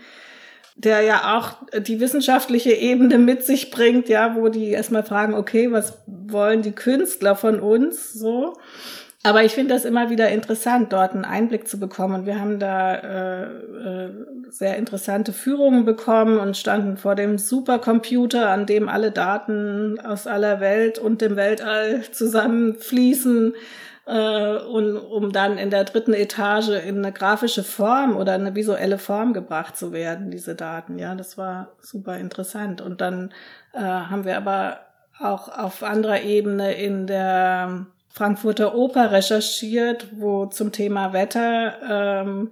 [0.75, 5.71] der ja auch die wissenschaftliche Ebene mit sich bringt, ja, wo die erstmal fragen, okay,
[5.71, 8.53] was wollen die Künstler von uns so?
[9.25, 12.25] Aber ich finde das immer wieder interessant, dort einen Einblick zu bekommen.
[12.25, 14.09] wir haben da äh, äh,
[14.49, 20.59] sehr interessante Führungen bekommen und standen vor dem Supercomputer, an dem alle Daten aus aller
[20.59, 23.53] Welt und dem Weltall zusammenfließen
[24.07, 28.97] äh, und um dann in der dritten Etage in eine grafische Form oder eine visuelle
[28.97, 30.99] Form gebracht zu werden, diese Daten.
[30.99, 32.81] Ja, das war super interessant.
[32.81, 33.31] Und dann
[33.71, 34.81] äh, haben wir aber
[35.17, 42.51] auch auf anderer Ebene in der Frankfurter Oper recherchiert, wo zum Thema Wetter ähm,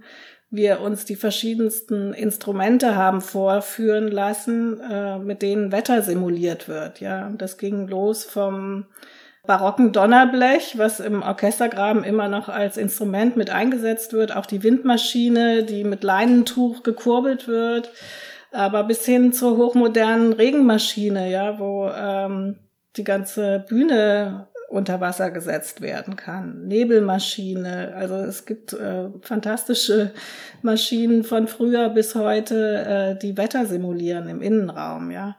[0.50, 7.00] wir uns die verschiedensten Instrumente haben vorführen lassen, äh, mit denen Wetter simuliert wird.
[7.00, 8.88] Ja, das ging los vom
[9.46, 15.64] barocken Donnerblech, was im Orchestergraben immer noch als Instrument mit eingesetzt wird, auch die Windmaschine,
[15.64, 17.92] die mit Leinentuch gekurbelt wird,
[18.52, 22.58] aber bis hin zur hochmodernen Regenmaschine, ja, wo ähm,
[22.98, 26.68] die ganze Bühne unter Wasser gesetzt werden kann.
[26.68, 30.12] Nebelmaschine, also es gibt äh, fantastische
[30.62, 35.36] Maschinen von früher bis heute, äh, die Wetter simulieren im Innenraum, ja.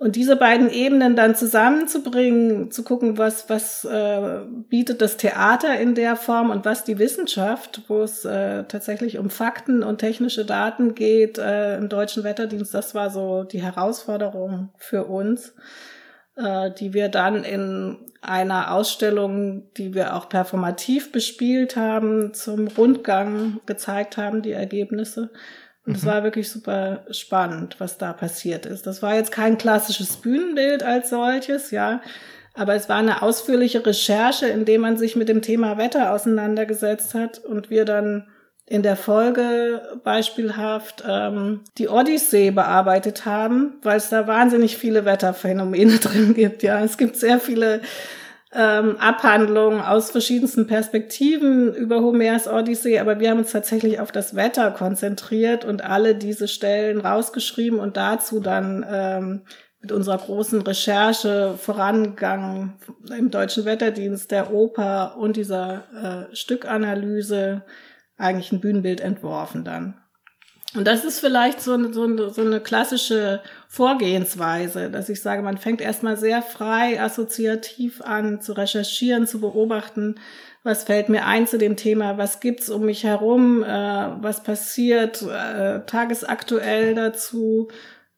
[0.00, 5.96] Und diese beiden Ebenen dann zusammenzubringen, zu gucken, was, was äh, bietet das Theater in
[5.96, 10.94] der Form und was die Wissenschaft, wo es äh, tatsächlich um Fakten und technische Daten
[10.94, 15.52] geht äh, im deutschen Wetterdienst, das war so die Herausforderung für uns,
[16.38, 23.60] äh, die wir dann in einer Ausstellung, die wir auch performativ bespielt haben, zum Rundgang
[23.66, 25.30] gezeigt haben, die Ergebnisse.
[25.84, 26.06] Und es mhm.
[26.06, 28.86] war wirklich super spannend, was da passiert ist.
[28.86, 32.02] Das war jetzt kein klassisches Bühnenbild als solches, ja.
[32.54, 37.14] Aber es war eine ausführliche Recherche, in dem man sich mit dem Thema Wetter auseinandergesetzt
[37.14, 38.26] hat und wir dann
[38.68, 45.98] in der Folge beispielhaft ähm, die Odyssee bearbeitet haben, weil es da wahnsinnig viele Wetterphänomene
[46.02, 46.62] drin gibt.
[46.62, 47.80] Ja, es gibt sehr viele
[48.52, 54.36] ähm, Abhandlungen aus verschiedensten Perspektiven über Homers Odyssee, aber wir haben uns tatsächlich auf das
[54.36, 59.42] Wetter konzentriert und alle diese Stellen rausgeschrieben und dazu dann ähm,
[59.80, 62.74] mit unserer großen Recherche vorangegangen
[63.16, 67.62] im Deutschen Wetterdienst, der Oper und dieser äh, Stückanalyse
[68.18, 69.94] eigentlich ein Bühnenbild entworfen dann.
[70.74, 75.40] Und das ist vielleicht so eine, so, eine, so eine klassische Vorgehensweise, dass ich sage,
[75.40, 80.16] man fängt erstmal sehr frei, assoziativ an zu recherchieren, zu beobachten,
[80.64, 85.22] was fällt mir ein zu dem Thema, was gibt's um mich herum, äh, was passiert
[85.22, 87.68] äh, tagesaktuell dazu,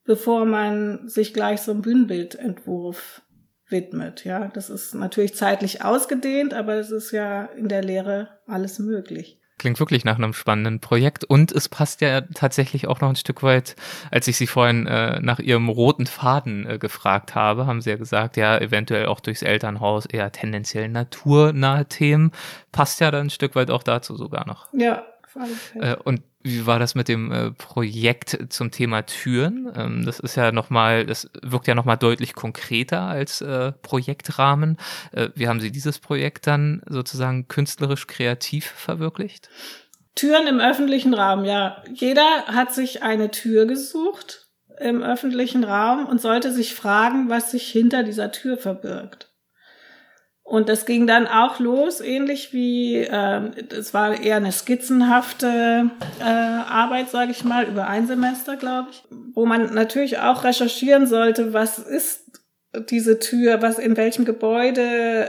[0.05, 3.23] bevor man sich gleich so einem Bühnenbildentwurf
[3.69, 4.25] widmet.
[4.25, 9.39] Ja, das ist natürlich zeitlich ausgedehnt, aber es ist ja in der Lehre alles möglich.
[9.61, 13.42] Klingt wirklich nach einem spannenden Projekt und es passt ja tatsächlich auch noch ein Stück
[13.42, 13.77] weit,
[14.11, 17.96] als ich Sie vorhin äh, nach Ihrem roten Faden äh, gefragt habe, haben Sie ja
[17.96, 22.33] gesagt, ja, eventuell auch durchs Elternhaus eher tendenziell naturnahe Themen.
[22.73, 24.66] Passt ja dann ein Stück weit auch dazu sogar noch.
[24.73, 25.05] Ja,
[25.75, 29.71] äh, und wie war das mit dem äh, Projekt zum Thema Türen?
[29.77, 34.79] Ähm, das ist ja nochmal, das wirkt ja nochmal deutlich konkreter als äh, Projektrahmen.
[35.12, 39.51] Äh, wie haben Sie dieses Projekt dann sozusagen künstlerisch kreativ verwirklicht?
[40.14, 41.83] Türen im öffentlichen Raum, ja.
[41.93, 47.71] Jeder hat sich eine Tür gesucht im öffentlichen Raum und sollte sich fragen, was sich
[47.71, 49.30] hinter dieser Tür verbirgt.
[50.51, 56.25] Und das ging dann auch los, ähnlich wie, äh, es war eher eine skizzenhafte äh,
[56.25, 61.53] Arbeit, sage ich mal, über ein Semester, glaube ich, wo man natürlich auch recherchieren sollte,
[61.53, 62.41] was ist
[62.91, 64.81] diese Tür, was in welchem Gebäude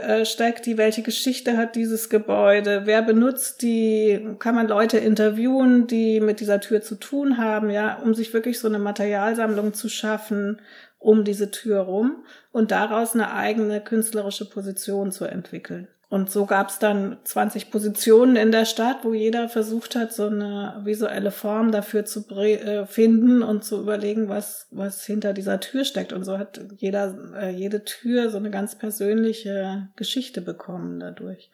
[0.02, 5.86] äh, steckt die, welche Geschichte hat dieses Gebäude, wer benutzt die, kann man Leute interviewen,
[5.86, 9.88] die mit dieser Tür zu tun haben, ja, um sich wirklich so eine Materialsammlung zu
[9.88, 10.60] schaffen
[11.02, 15.88] um diese Tür rum und daraus eine eigene künstlerische Position zu entwickeln.
[16.12, 20.26] Und so gab es dann 20 Positionen in der Stadt, wo jeder versucht hat, so
[20.26, 25.86] eine visuelle Form dafür zu äh, finden und zu überlegen, was, was hinter dieser Tür
[25.86, 26.12] steckt.
[26.12, 31.50] Und so hat jeder, äh, jede Tür so eine ganz persönliche Geschichte bekommen dadurch.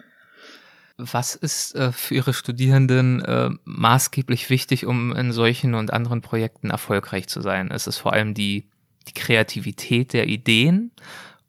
[0.96, 7.28] Was ist äh, für Ihre Studierenden maßgeblich wichtig, um in solchen und anderen Projekten erfolgreich
[7.28, 7.68] zu sein?
[7.68, 8.68] Ist es vor allem die
[9.08, 10.92] die Kreativität der Ideen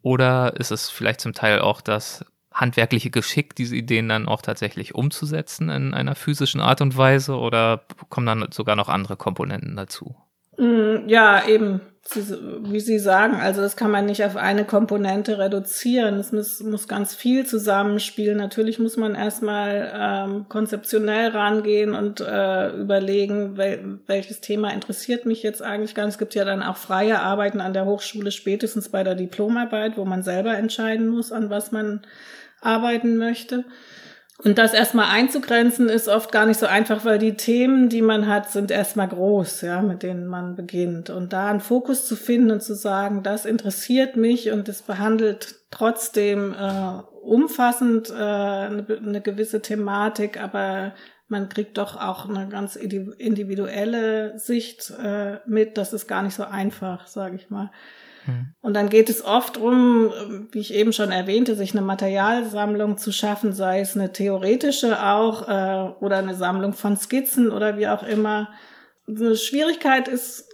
[0.01, 4.95] oder ist es vielleicht zum Teil auch das handwerkliche Geschick, diese Ideen dann auch tatsächlich
[4.95, 10.15] umzusetzen in einer physischen Art und Weise oder kommen dann sogar noch andere Komponenten dazu?
[10.59, 11.79] Mm, ja, eben,
[12.63, 16.15] wie Sie sagen, also das kann man nicht auf eine Komponente reduzieren.
[16.15, 18.37] Es muss, muss ganz viel zusammenspielen.
[18.37, 25.43] Natürlich muss man erstmal ähm, konzeptionell rangehen und äh, überlegen, wel welches Thema interessiert mich
[25.43, 26.07] jetzt eigentlich nicht.
[26.07, 30.03] Es gibt ja dann auch freie Arbeiten an der Hochschule, spätestens bei der Diplomarbeit, wo
[30.03, 32.01] man selber entscheiden muss, an was man
[32.59, 33.63] arbeiten möchte.
[34.41, 38.25] Und das erstmal einzugrenzen ist oft gar nicht so einfach, weil die Themen, die man
[38.25, 41.09] hat, sind erstmal groß, ja, mit denen man beginnt.
[41.09, 45.55] Und da einen Fokus zu finden und zu sagen, das interessiert mich und es behandelt
[45.71, 50.93] trotzdem äh, umfassend äh, eine, eine gewisse Thematik, aber
[51.27, 55.77] man kriegt doch auch eine ganz individuelle Sicht äh, mit.
[55.77, 57.71] Das ist gar nicht so einfach, sage ich mal.
[58.25, 58.53] Hm.
[58.61, 60.11] Und dann geht es oft darum,
[60.51, 65.47] wie ich eben schon erwähnte, sich eine Materialsammlung zu schaffen, sei es eine theoretische auch
[65.47, 68.49] äh, oder eine Sammlung von Skizzen oder wie auch immer.
[69.07, 70.49] Eine Schwierigkeit ist,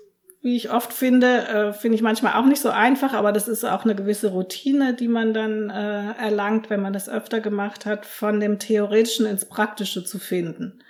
[0.46, 3.64] wie ich oft finde, äh, finde ich manchmal auch nicht so einfach, aber das ist
[3.66, 8.06] auch eine gewisse Routine, die man dann äh, erlangt, wenn man das öfter gemacht hat,
[8.06, 10.84] von dem Theoretischen ins Praktische zu finden.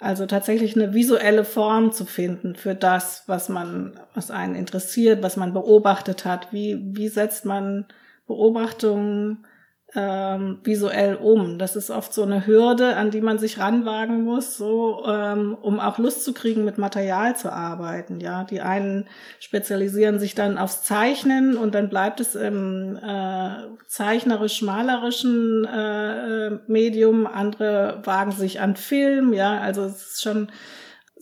[0.00, 5.36] Also tatsächlich eine visuelle Form zu finden für das, was man, was einen interessiert, was
[5.36, 6.52] man beobachtet hat.
[6.52, 7.86] Wie, wie setzt man
[8.28, 9.44] Beobachtungen
[9.94, 11.58] ähm, visuell um.
[11.58, 15.80] Das ist oft so eine Hürde, an die man sich ranwagen muss, so ähm, um
[15.80, 18.20] auch Lust zu kriegen, mit Material zu arbeiten.
[18.20, 19.06] Ja, die einen
[19.40, 23.50] spezialisieren sich dann aufs Zeichnen und dann bleibt es im äh,
[23.86, 27.26] zeichnerisch-malerischen äh, Medium.
[27.26, 29.32] Andere wagen sich an Film.
[29.32, 30.48] Ja, also es ist schon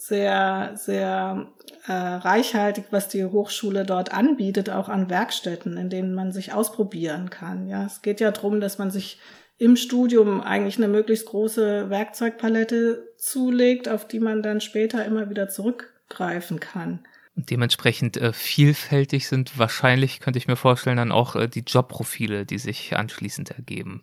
[0.06, 1.48] sehr, sehr
[1.86, 7.30] äh, reichhaltig, was die Hochschule dort anbietet, auch an Werkstätten, in denen man sich ausprobieren
[7.30, 7.68] kann.
[7.68, 9.18] Ja, es geht ja darum, dass man sich
[9.58, 15.48] im Studium eigentlich eine möglichst große Werkzeugpalette zulegt, auf die man dann später immer wieder
[15.48, 17.00] zurückgreifen kann.
[17.34, 22.46] Und dementsprechend äh, vielfältig sind wahrscheinlich, könnte ich mir vorstellen, dann auch äh, die Jobprofile,
[22.46, 24.02] die sich anschließend ergeben.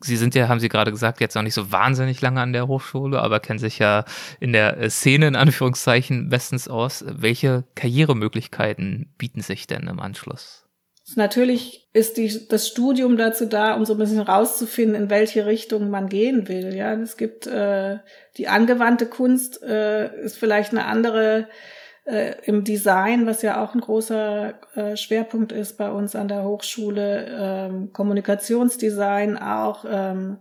[0.00, 2.68] Sie sind ja, haben Sie gerade gesagt, jetzt noch nicht so wahnsinnig lange an der
[2.68, 4.04] Hochschule, aber kennen sich ja
[4.40, 7.04] in der äh, Szene in Anführungszeichen bestens aus.
[7.08, 10.66] Welche Karrieremöglichkeiten bieten sich denn im Anschluss?
[11.14, 15.88] Natürlich ist die, das Studium dazu da, um so ein bisschen rauszufinden, in welche Richtung
[15.88, 16.74] man gehen will.
[16.74, 17.98] Ja, es gibt äh,
[18.36, 21.46] die angewandte Kunst äh, ist vielleicht eine andere
[22.06, 26.44] äh, im Design, was ja auch ein großer äh, Schwerpunkt ist bei uns an der
[26.44, 30.38] Hochschule, ähm, Kommunikationsdesign auch, ähm,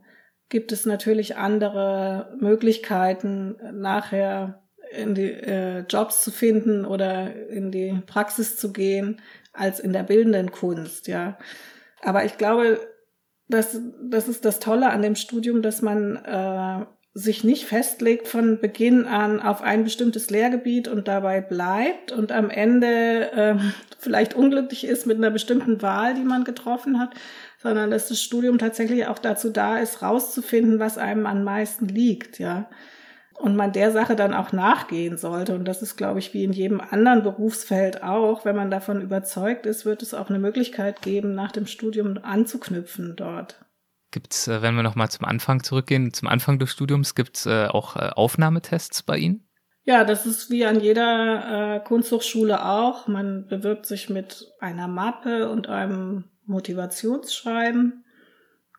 [0.49, 7.99] gibt es natürlich andere Möglichkeiten, nachher in die äh, Jobs zu finden oder in die
[8.05, 11.37] Praxis zu gehen, als in der bildenden Kunst, ja.
[12.01, 12.79] Aber ich glaube,
[13.47, 16.85] das, das ist das Tolle an dem Studium, dass man äh,
[17.17, 22.49] sich nicht festlegt von Beginn an auf ein bestimmtes Lehrgebiet und dabei bleibt und am
[22.49, 23.55] Ende äh,
[23.97, 27.11] vielleicht unglücklich ist mit einer bestimmten Wahl, die man getroffen hat,
[27.63, 32.37] sondern dass das Studium tatsächlich auch dazu da ist, rauszufinden, was einem am meisten liegt,
[32.37, 32.69] ja.
[33.33, 35.55] Und man der Sache dann auch nachgehen sollte.
[35.55, 38.45] Und das ist, glaube ich, wie in jedem anderen Berufsfeld auch.
[38.45, 43.17] Wenn man davon überzeugt ist, wird es auch eine Möglichkeit geben, nach dem Studium anzuknüpfen
[43.17, 43.64] dort.
[44.15, 47.47] Gibt es, äh, wenn wir nochmal zum Anfang zurückgehen, zum Anfang des Studiums, gibt es
[47.47, 49.45] äh, auch äh, Aufnahmetests bei Ihnen?
[49.83, 53.07] Ja, das ist wie an jeder Kunsthochschule auch.
[53.07, 58.05] Man bewirbt sich mit einer Mappe und einem Motivationsschreiben.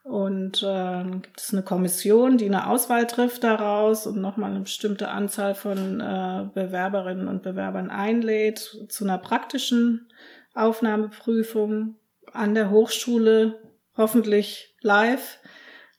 [0.05, 5.09] Und äh, gibt es eine Kommission, die eine Auswahl trifft daraus und nochmal eine bestimmte
[5.09, 10.09] Anzahl von äh, Bewerberinnen und Bewerbern einlädt zu einer praktischen
[10.55, 11.97] Aufnahmeprüfung
[12.33, 13.61] an der Hochschule
[13.97, 15.39] hoffentlich live.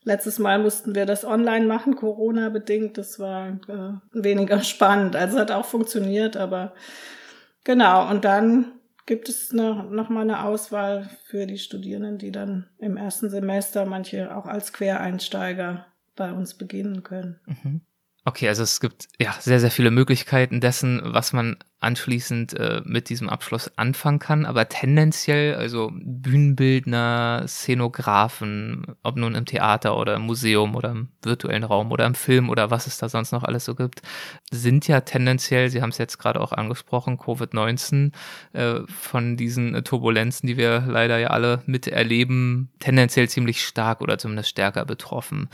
[0.04, 2.98] Letztes Mal mussten wir das online machen, Corona bedingt.
[2.98, 5.16] Das war äh, weniger spannend.
[5.16, 6.74] Also hat auch funktioniert, aber
[7.64, 8.10] genau.
[8.10, 8.72] Und dann
[9.06, 13.86] gibt es noch, noch mal eine Auswahl für die Studierenden, die dann im ersten Semester
[13.86, 17.40] manche auch als Quereinsteiger bei uns beginnen können.
[17.46, 17.82] Mhm.
[18.26, 23.10] Okay, also es gibt ja sehr, sehr viele Möglichkeiten dessen, was man anschließend äh, mit
[23.10, 30.24] diesem Abschluss anfangen kann, aber tendenziell, also Bühnenbildner, Szenografen, ob nun im Theater oder im
[30.24, 33.66] Museum oder im virtuellen Raum oder im Film oder was es da sonst noch alles
[33.66, 34.02] so gibt,
[34.50, 38.12] sind ja tendenziell, Sie haben es jetzt gerade auch angesprochen, Covid-19,
[38.54, 44.50] äh, von diesen Turbulenzen, die wir leider ja alle miterleben, tendenziell ziemlich stark oder zumindest
[44.50, 45.50] stärker betroffen.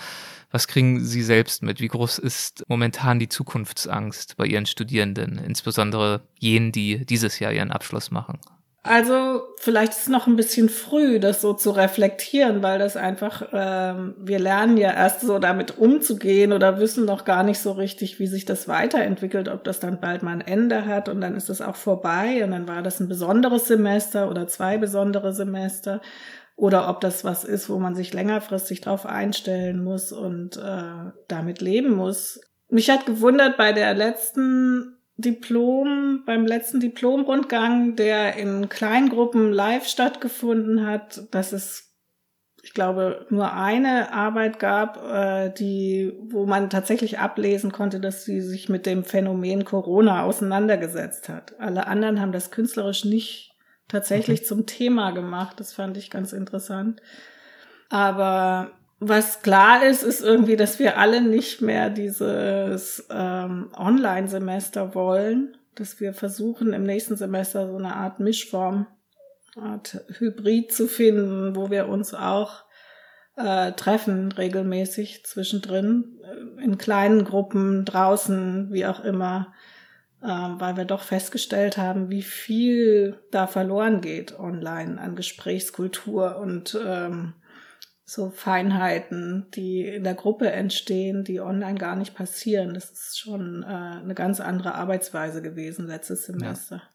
[0.54, 1.80] Was kriegen Sie selbst mit?
[1.80, 7.72] Wie groß ist momentan die Zukunftsangst bei Ihren Studierenden, insbesondere jenen, die dieses Jahr ihren
[7.72, 8.39] Abschluss machen?
[8.86, 13.47] Also vielleicht ist es noch ein bisschen früh, das so zu reflektieren, weil das einfach,
[13.53, 18.20] ähm, wir lernen ja erst so damit umzugehen oder wissen noch gar nicht so richtig,
[18.20, 21.49] wie sich das weiterentwickelt, ob das dann bald mal ein Ende hat und dann ist
[21.49, 26.01] es auch vorbei und dann war das ein besonderes Semester oder zwei besondere Semester
[26.57, 31.61] oder ob das was ist, wo man sich längerfristig drauf einstellen muss und äh, damit
[31.61, 32.41] leben muss.
[32.68, 40.86] Mich hat gewundert bei der letzten Diplom, beim letzten Diplomrundgang, der in Kleingruppen live stattgefunden
[40.86, 41.95] hat, dass es,
[42.61, 48.41] ich glaube, nur eine Arbeit gab, äh, die, wo man tatsächlich ablesen konnte, dass sie
[48.41, 51.59] sich mit dem Phänomen Corona auseinandergesetzt hat.
[51.59, 53.53] Alle anderen haben das künstlerisch nicht
[53.88, 54.47] tatsächlich okay.
[54.47, 55.59] zum Thema gemacht.
[55.59, 57.01] Das fand ich ganz interessant.
[57.89, 58.71] Aber
[59.08, 65.99] was klar ist, ist irgendwie, dass wir alle nicht mehr dieses ähm, Online-Semester wollen, dass
[65.99, 68.88] wir versuchen, im nächsten Semester so eine Art Mischform,
[69.56, 72.64] Art Hybrid zu finden, wo wir uns auch
[73.36, 79.54] äh, treffen regelmäßig zwischendrin, äh, in kleinen Gruppen, draußen, wie auch immer,
[80.22, 86.80] äh, weil wir doch festgestellt haben, wie viel da verloren geht online an Gesprächskultur und
[86.86, 87.34] ähm,
[88.06, 92.74] so Feinheiten, die in der Gruppe entstehen, die online gar nicht passieren.
[92.74, 96.78] Das ist schon äh, eine ganz andere Arbeitsweise gewesen letztes Semester.
[96.78, 96.93] Ja.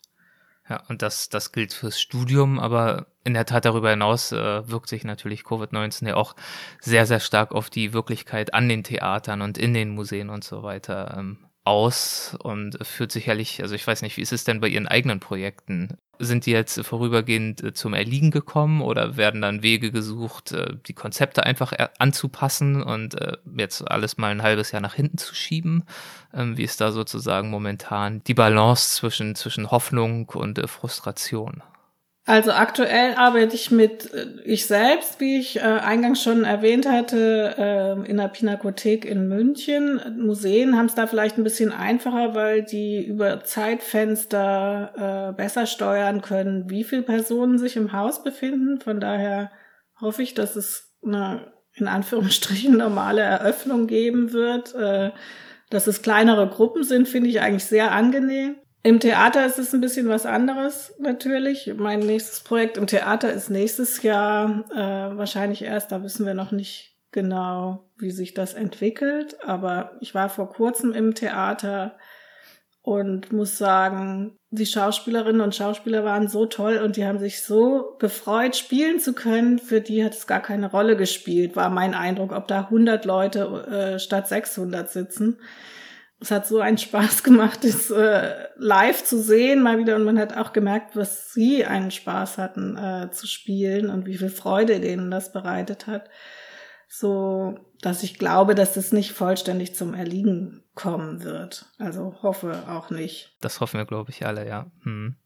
[0.69, 4.91] Ja, und das, das gilt fürs Studium, aber in der Tat darüber hinaus äh, wirkt
[4.91, 6.37] sich natürlich Covid-19 ja auch
[6.79, 10.63] sehr, sehr stark auf die Wirklichkeit an den Theatern und in den Museen und so
[10.63, 14.69] weiter ähm, aus und führt sicherlich, also ich weiß nicht, wie ist es denn bei
[14.69, 15.97] Ihren eigenen Projekten?
[16.19, 20.93] Sind die jetzt vorübergehend äh, zum Erliegen gekommen oder werden dann Wege gesucht, äh, die
[20.93, 25.85] Konzepte einfach anzupassen und äh, jetzt alles mal ein halbes Jahr nach hinten zu schieben?
[26.35, 31.63] Ähm, wie ist da sozusagen momentan die Balance zwischen, zwischen Hoffnung und Frustration?
[32.29, 37.55] Also aktuell arbeite ich mit äh, ich selbst, wie ich äh, eingangs schon erwähnt hatte,
[37.57, 39.99] äh, in der Pinakothek in München.
[40.19, 46.21] Museen haben es da vielleicht ein bisschen einfacher, weil die über Zeitfenster äh, besser steuern
[46.21, 48.79] können, wie viele Personen sich im Haus befinden.
[48.79, 49.51] Von daher
[49.99, 54.75] hoffe ich, dass es eine in Anführungsstrichen normale Eröffnung geben wird.
[54.75, 55.13] Äh,
[55.71, 58.57] dass es kleinere Gruppen sind, finde ich eigentlich sehr angenehm.
[58.83, 61.73] Im Theater ist es ein bisschen was anderes natürlich.
[61.77, 65.91] Mein nächstes Projekt im Theater ist nächstes Jahr äh, wahrscheinlich erst.
[65.91, 69.37] Da wissen wir noch nicht genau, wie sich das entwickelt.
[69.45, 71.97] Aber ich war vor kurzem im Theater
[72.83, 77.97] und muss sagen, die Schauspielerinnen und Schauspieler waren so toll und die haben sich so
[77.99, 79.59] gefreut, spielen zu können.
[79.59, 83.97] Für die hat es gar keine Rolle gespielt, war mein Eindruck, ob da 100 Leute
[83.97, 85.39] äh, statt 600 sitzen
[86.21, 90.19] es hat so einen Spaß gemacht, das äh, live zu sehen mal wieder und man
[90.19, 94.81] hat auch gemerkt, was sie einen Spaß hatten äh, zu spielen und wie viel Freude
[94.81, 96.09] denen das bereitet hat.
[96.89, 101.67] So, dass ich glaube, dass es nicht vollständig zum Erliegen kommen wird.
[101.79, 103.37] Also hoffe auch nicht.
[103.41, 104.71] Das hoffen wir, glaube ich, alle, ja.
[104.85, 105.17] Hm.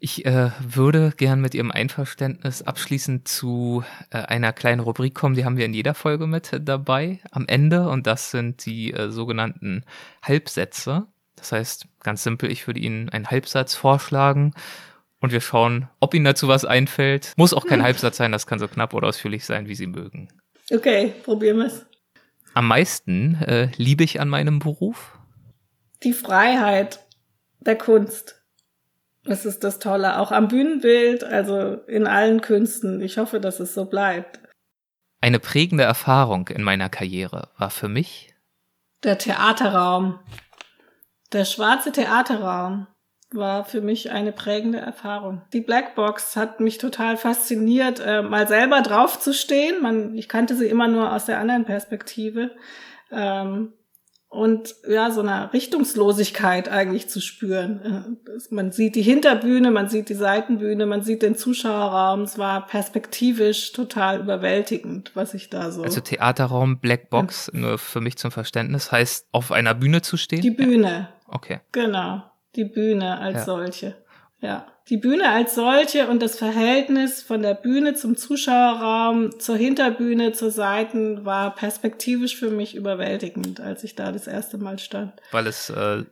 [0.00, 5.44] Ich äh, würde gern mit Ihrem Einverständnis abschließend zu äh, einer kleinen Rubrik kommen, die
[5.44, 9.84] haben wir in jeder Folge mit dabei am Ende und das sind die äh, sogenannten
[10.22, 11.06] Halbsätze.
[11.34, 14.54] Das heißt, ganz simpel, ich würde Ihnen einen Halbsatz vorschlagen
[15.20, 17.32] und wir schauen, ob Ihnen dazu was einfällt.
[17.36, 17.84] Muss auch kein hm.
[17.86, 20.28] Halbsatz sein, das kann so knapp oder ausführlich sein, wie Sie mögen.
[20.70, 21.86] Okay, probieren wir es.
[22.54, 25.18] Am meisten äh, liebe ich an meinem Beruf?
[26.04, 27.04] Die Freiheit
[27.60, 28.37] der Kunst.
[29.28, 33.00] Das ist das Tolle, auch am Bühnenbild, also in allen Künsten.
[33.02, 34.40] Ich hoffe, dass es so bleibt.
[35.20, 38.34] Eine prägende Erfahrung in meiner Karriere war für mich
[39.04, 40.18] der Theaterraum.
[41.32, 42.86] Der schwarze Theaterraum
[43.30, 45.42] war für mich eine prägende Erfahrung.
[45.52, 49.82] Die Blackbox hat mich total fasziniert, äh, mal selber draufzustehen.
[49.82, 52.52] Man, ich kannte sie immer nur aus der anderen Perspektive.
[53.10, 53.74] Ähm,
[54.30, 58.16] und ja, so eine Richtungslosigkeit eigentlich zu spüren.
[58.26, 62.22] Äh, man sieht die Hinterbühne, man sieht die Seitenbühne, man sieht den Zuschauerraum.
[62.22, 65.82] Es war perspektivisch total überwältigend, was ich da so.
[65.82, 67.58] Also Theaterraum Black Box, ja.
[67.58, 70.42] nur für mich zum Verständnis, heißt auf einer Bühne zu stehen?
[70.42, 70.90] Die Bühne.
[70.90, 71.08] Ja.
[71.28, 71.60] Okay.
[71.72, 72.22] Genau.
[72.54, 73.44] Die Bühne als ja.
[73.44, 73.96] solche.
[74.40, 80.32] Ja die Bühne als solche und das Verhältnis von der Bühne zum Zuschauerraum, zur Hinterbühne,
[80.32, 85.12] zur Seiten war perspektivisch für mich überwältigend, als ich da das erste Mal stand.
[85.30, 86.04] Weil es äh,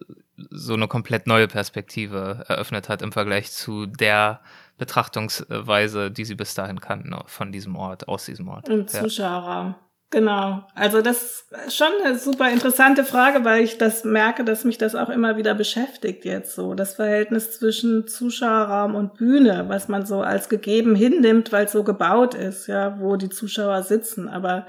[0.50, 4.40] so eine komplett neue Perspektive eröffnet hat im Vergleich zu der
[4.76, 8.68] Betrachtungsweise, die sie bis dahin kannten von diesem Ort, aus diesem Ort.
[8.68, 9.74] Im Zuschauerraum.
[10.16, 10.64] Genau.
[10.74, 14.94] Also das ist schon eine super interessante Frage, weil ich das merke, dass mich das
[14.94, 16.72] auch immer wieder beschäftigt jetzt so.
[16.72, 21.84] Das Verhältnis zwischen Zuschauerraum und Bühne, was man so als gegeben hinnimmt, weil es so
[21.84, 24.30] gebaut ist, ja, wo die Zuschauer sitzen.
[24.30, 24.66] Aber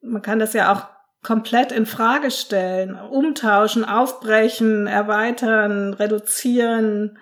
[0.00, 0.88] man kann das ja auch
[1.22, 7.16] komplett in Frage stellen, umtauschen, aufbrechen, erweitern, reduzieren.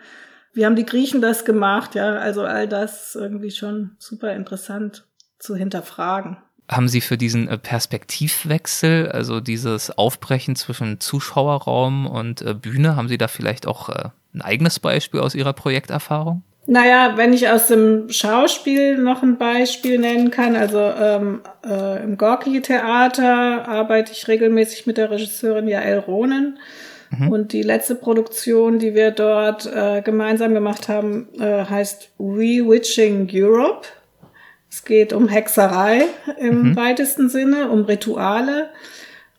[0.54, 1.96] Wie haben die Griechen das gemacht?
[1.96, 5.06] Ja, also all das irgendwie schon super interessant
[5.38, 6.38] zu hinterfragen.
[6.68, 13.08] Haben Sie für diesen äh, Perspektivwechsel, also dieses Aufbrechen zwischen Zuschauerraum und äh, Bühne, haben
[13.08, 16.42] Sie da vielleicht auch äh, ein eigenes Beispiel aus Ihrer Projekterfahrung?
[16.68, 22.18] Naja, wenn ich aus dem Schauspiel noch ein Beispiel nennen kann, also ähm, äh, im
[22.18, 26.58] Gorki-Theater arbeite ich regelmäßig mit der Regisseurin Jael Ronen.
[27.10, 27.28] Mhm.
[27.28, 33.86] Und die letzte Produktion, die wir dort äh, gemeinsam gemacht haben, äh, heißt Rewitching Europe.
[34.76, 36.04] Es geht um Hexerei
[36.38, 36.76] im mhm.
[36.76, 38.68] weitesten Sinne, um Rituale.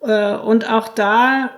[0.01, 1.51] Äh, und auch da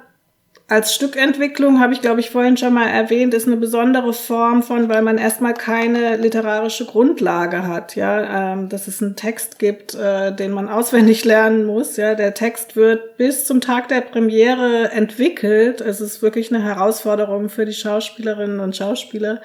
[0.68, 4.90] als Stückentwicklung habe ich, glaube ich, vorhin schon mal erwähnt, ist eine besondere Form von,
[4.90, 10.36] weil man erstmal keine literarische Grundlage hat, ja, ähm, dass es einen Text gibt, äh,
[10.36, 12.16] den man auswendig lernen muss, ja.
[12.16, 15.80] Der Text wird bis zum Tag der Premiere entwickelt.
[15.80, 19.42] Es ist wirklich eine Herausforderung für die Schauspielerinnen und Schauspieler,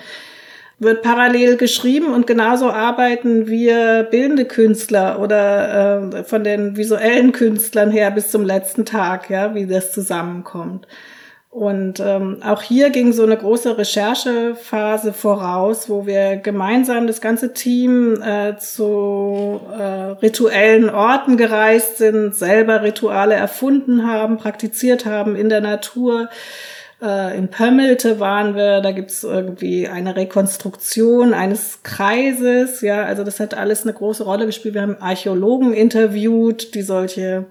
[0.85, 7.91] wird parallel geschrieben und genauso arbeiten wir bildende Künstler oder äh, von den visuellen Künstlern
[7.91, 10.87] her bis zum letzten Tag, ja, wie das zusammenkommt.
[11.55, 17.53] Und ähm, auch hier ging so eine große Recherchephase voraus, wo wir gemeinsam das ganze
[17.53, 25.49] Team äh, zu äh, rituellen Orten gereist sind, selber Rituale erfunden haben, praktiziert haben in
[25.49, 26.29] der Natur,
[27.05, 33.41] äh, in Pömmelte waren wir, da gibt's irgendwie eine Rekonstruktion eines Kreises, ja, also das
[33.41, 34.75] hat alles eine große Rolle gespielt.
[34.75, 37.45] Wir haben Archäologen interviewt, die solche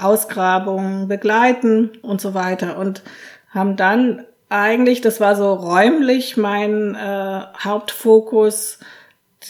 [0.00, 3.02] Ausgrabungen begleiten und so weiter und
[3.50, 8.78] haben dann eigentlich, das war so räumlich mein äh, Hauptfokus,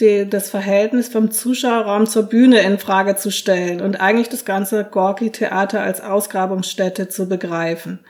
[0.00, 4.84] die, das Verhältnis vom Zuschauerraum zur Bühne in Frage zu stellen und eigentlich das ganze
[4.84, 8.00] Gorki-Theater als Ausgrabungsstätte zu begreifen.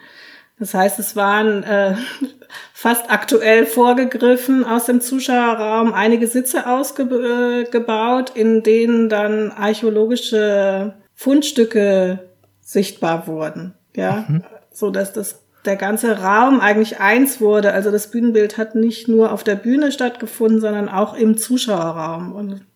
[0.58, 1.96] Das heißt, es waren äh,
[2.72, 12.30] fast aktuell vorgegriffen aus dem Zuschauerraum einige Sitze ausgebaut, in denen dann archäologische Fundstücke
[12.60, 13.74] sichtbar wurden.
[13.96, 14.44] Ja, mhm.
[14.72, 17.72] so dass das der ganze Raum eigentlich eins wurde.
[17.72, 22.32] Also das Bühnenbild hat nicht nur auf der Bühne stattgefunden, sondern auch im Zuschauerraum.
[22.32, 22.66] Und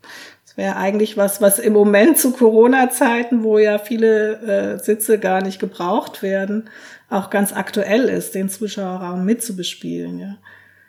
[0.59, 5.61] wäre eigentlich was, was im Moment zu Corona-Zeiten, wo ja viele äh, Sitze gar nicht
[5.61, 6.69] gebraucht werden,
[7.09, 10.19] auch ganz aktuell ist, den Zuschauerraum mitzubespielen.
[10.19, 10.37] Ja,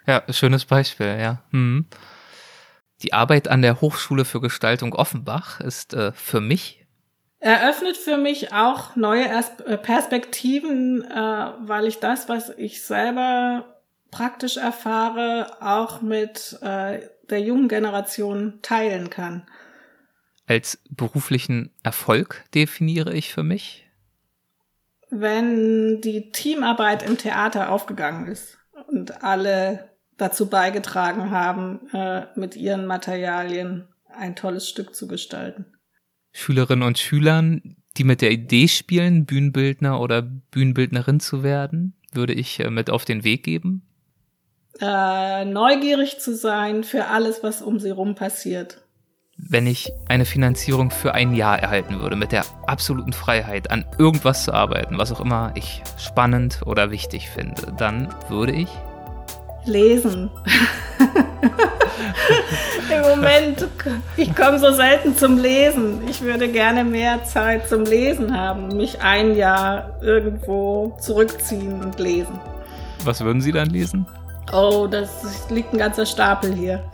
[0.07, 1.43] ja schönes Beispiel, ja.
[1.51, 1.85] Hm.
[3.03, 6.79] Die Arbeit an der Hochschule für Gestaltung Offenbach ist äh, für mich
[7.39, 11.15] eröffnet für mich auch neue äh, Perspektiven, äh,
[11.59, 13.79] weil ich das, was ich selber
[14.11, 16.99] praktisch erfahre, auch mit äh,
[17.29, 19.43] der jungen Generation teilen kann.
[20.49, 23.85] Als beruflichen Erfolg definiere ich für mich,
[25.11, 32.87] wenn die Teamarbeit im Theater aufgegangen ist und alle dazu beigetragen haben, äh, mit ihren
[32.87, 35.67] Materialien ein tolles Stück zu gestalten.
[36.31, 42.59] Schülerinnen und Schülern, die mit der Idee spielen, Bühnenbildner oder Bühnenbildnerin zu werden, würde ich
[42.59, 43.83] äh, mit auf den Weg geben?
[44.81, 48.83] Äh, neugierig zu sein für alles, was um sie rum passiert
[49.47, 54.43] wenn ich eine Finanzierung für ein Jahr erhalten würde, mit der absoluten Freiheit, an irgendwas
[54.43, 58.69] zu arbeiten, was auch immer ich spannend oder wichtig finde, dann würde ich
[59.65, 60.29] lesen.
[62.91, 63.67] Im Moment,
[64.17, 66.01] ich komme so selten zum Lesen.
[66.09, 72.39] Ich würde gerne mehr Zeit zum Lesen haben, mich ein Jahr irgendwo zurückziehen und lesen.
[73.03, 74.05] Was würden Sie dann lesen?
[74.51, 75.09] Oh, das
[75.49, 76.83] liegt ein ganzer Stapel hier.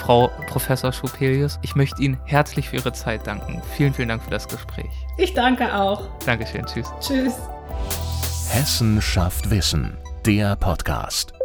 [0.00, 1.58] Frau Professor Schopelius.
[1.62, 3.60] Ich möchte Ihnen herzlich für Ihre Zeit danken.
[3.76, 4.90] Vielen, vielen Dank für das Gespräch.
[5.18, 6.08] Ich danke auch.
[6.24, 6.64] Dankeschön.
[6.64, 6.90] Tschüss.
[7.00, 7.34] Tschüss.
[8.50, 9.96] Hessen schafft Wissen.
[10.24, 11.39] Der Podcast.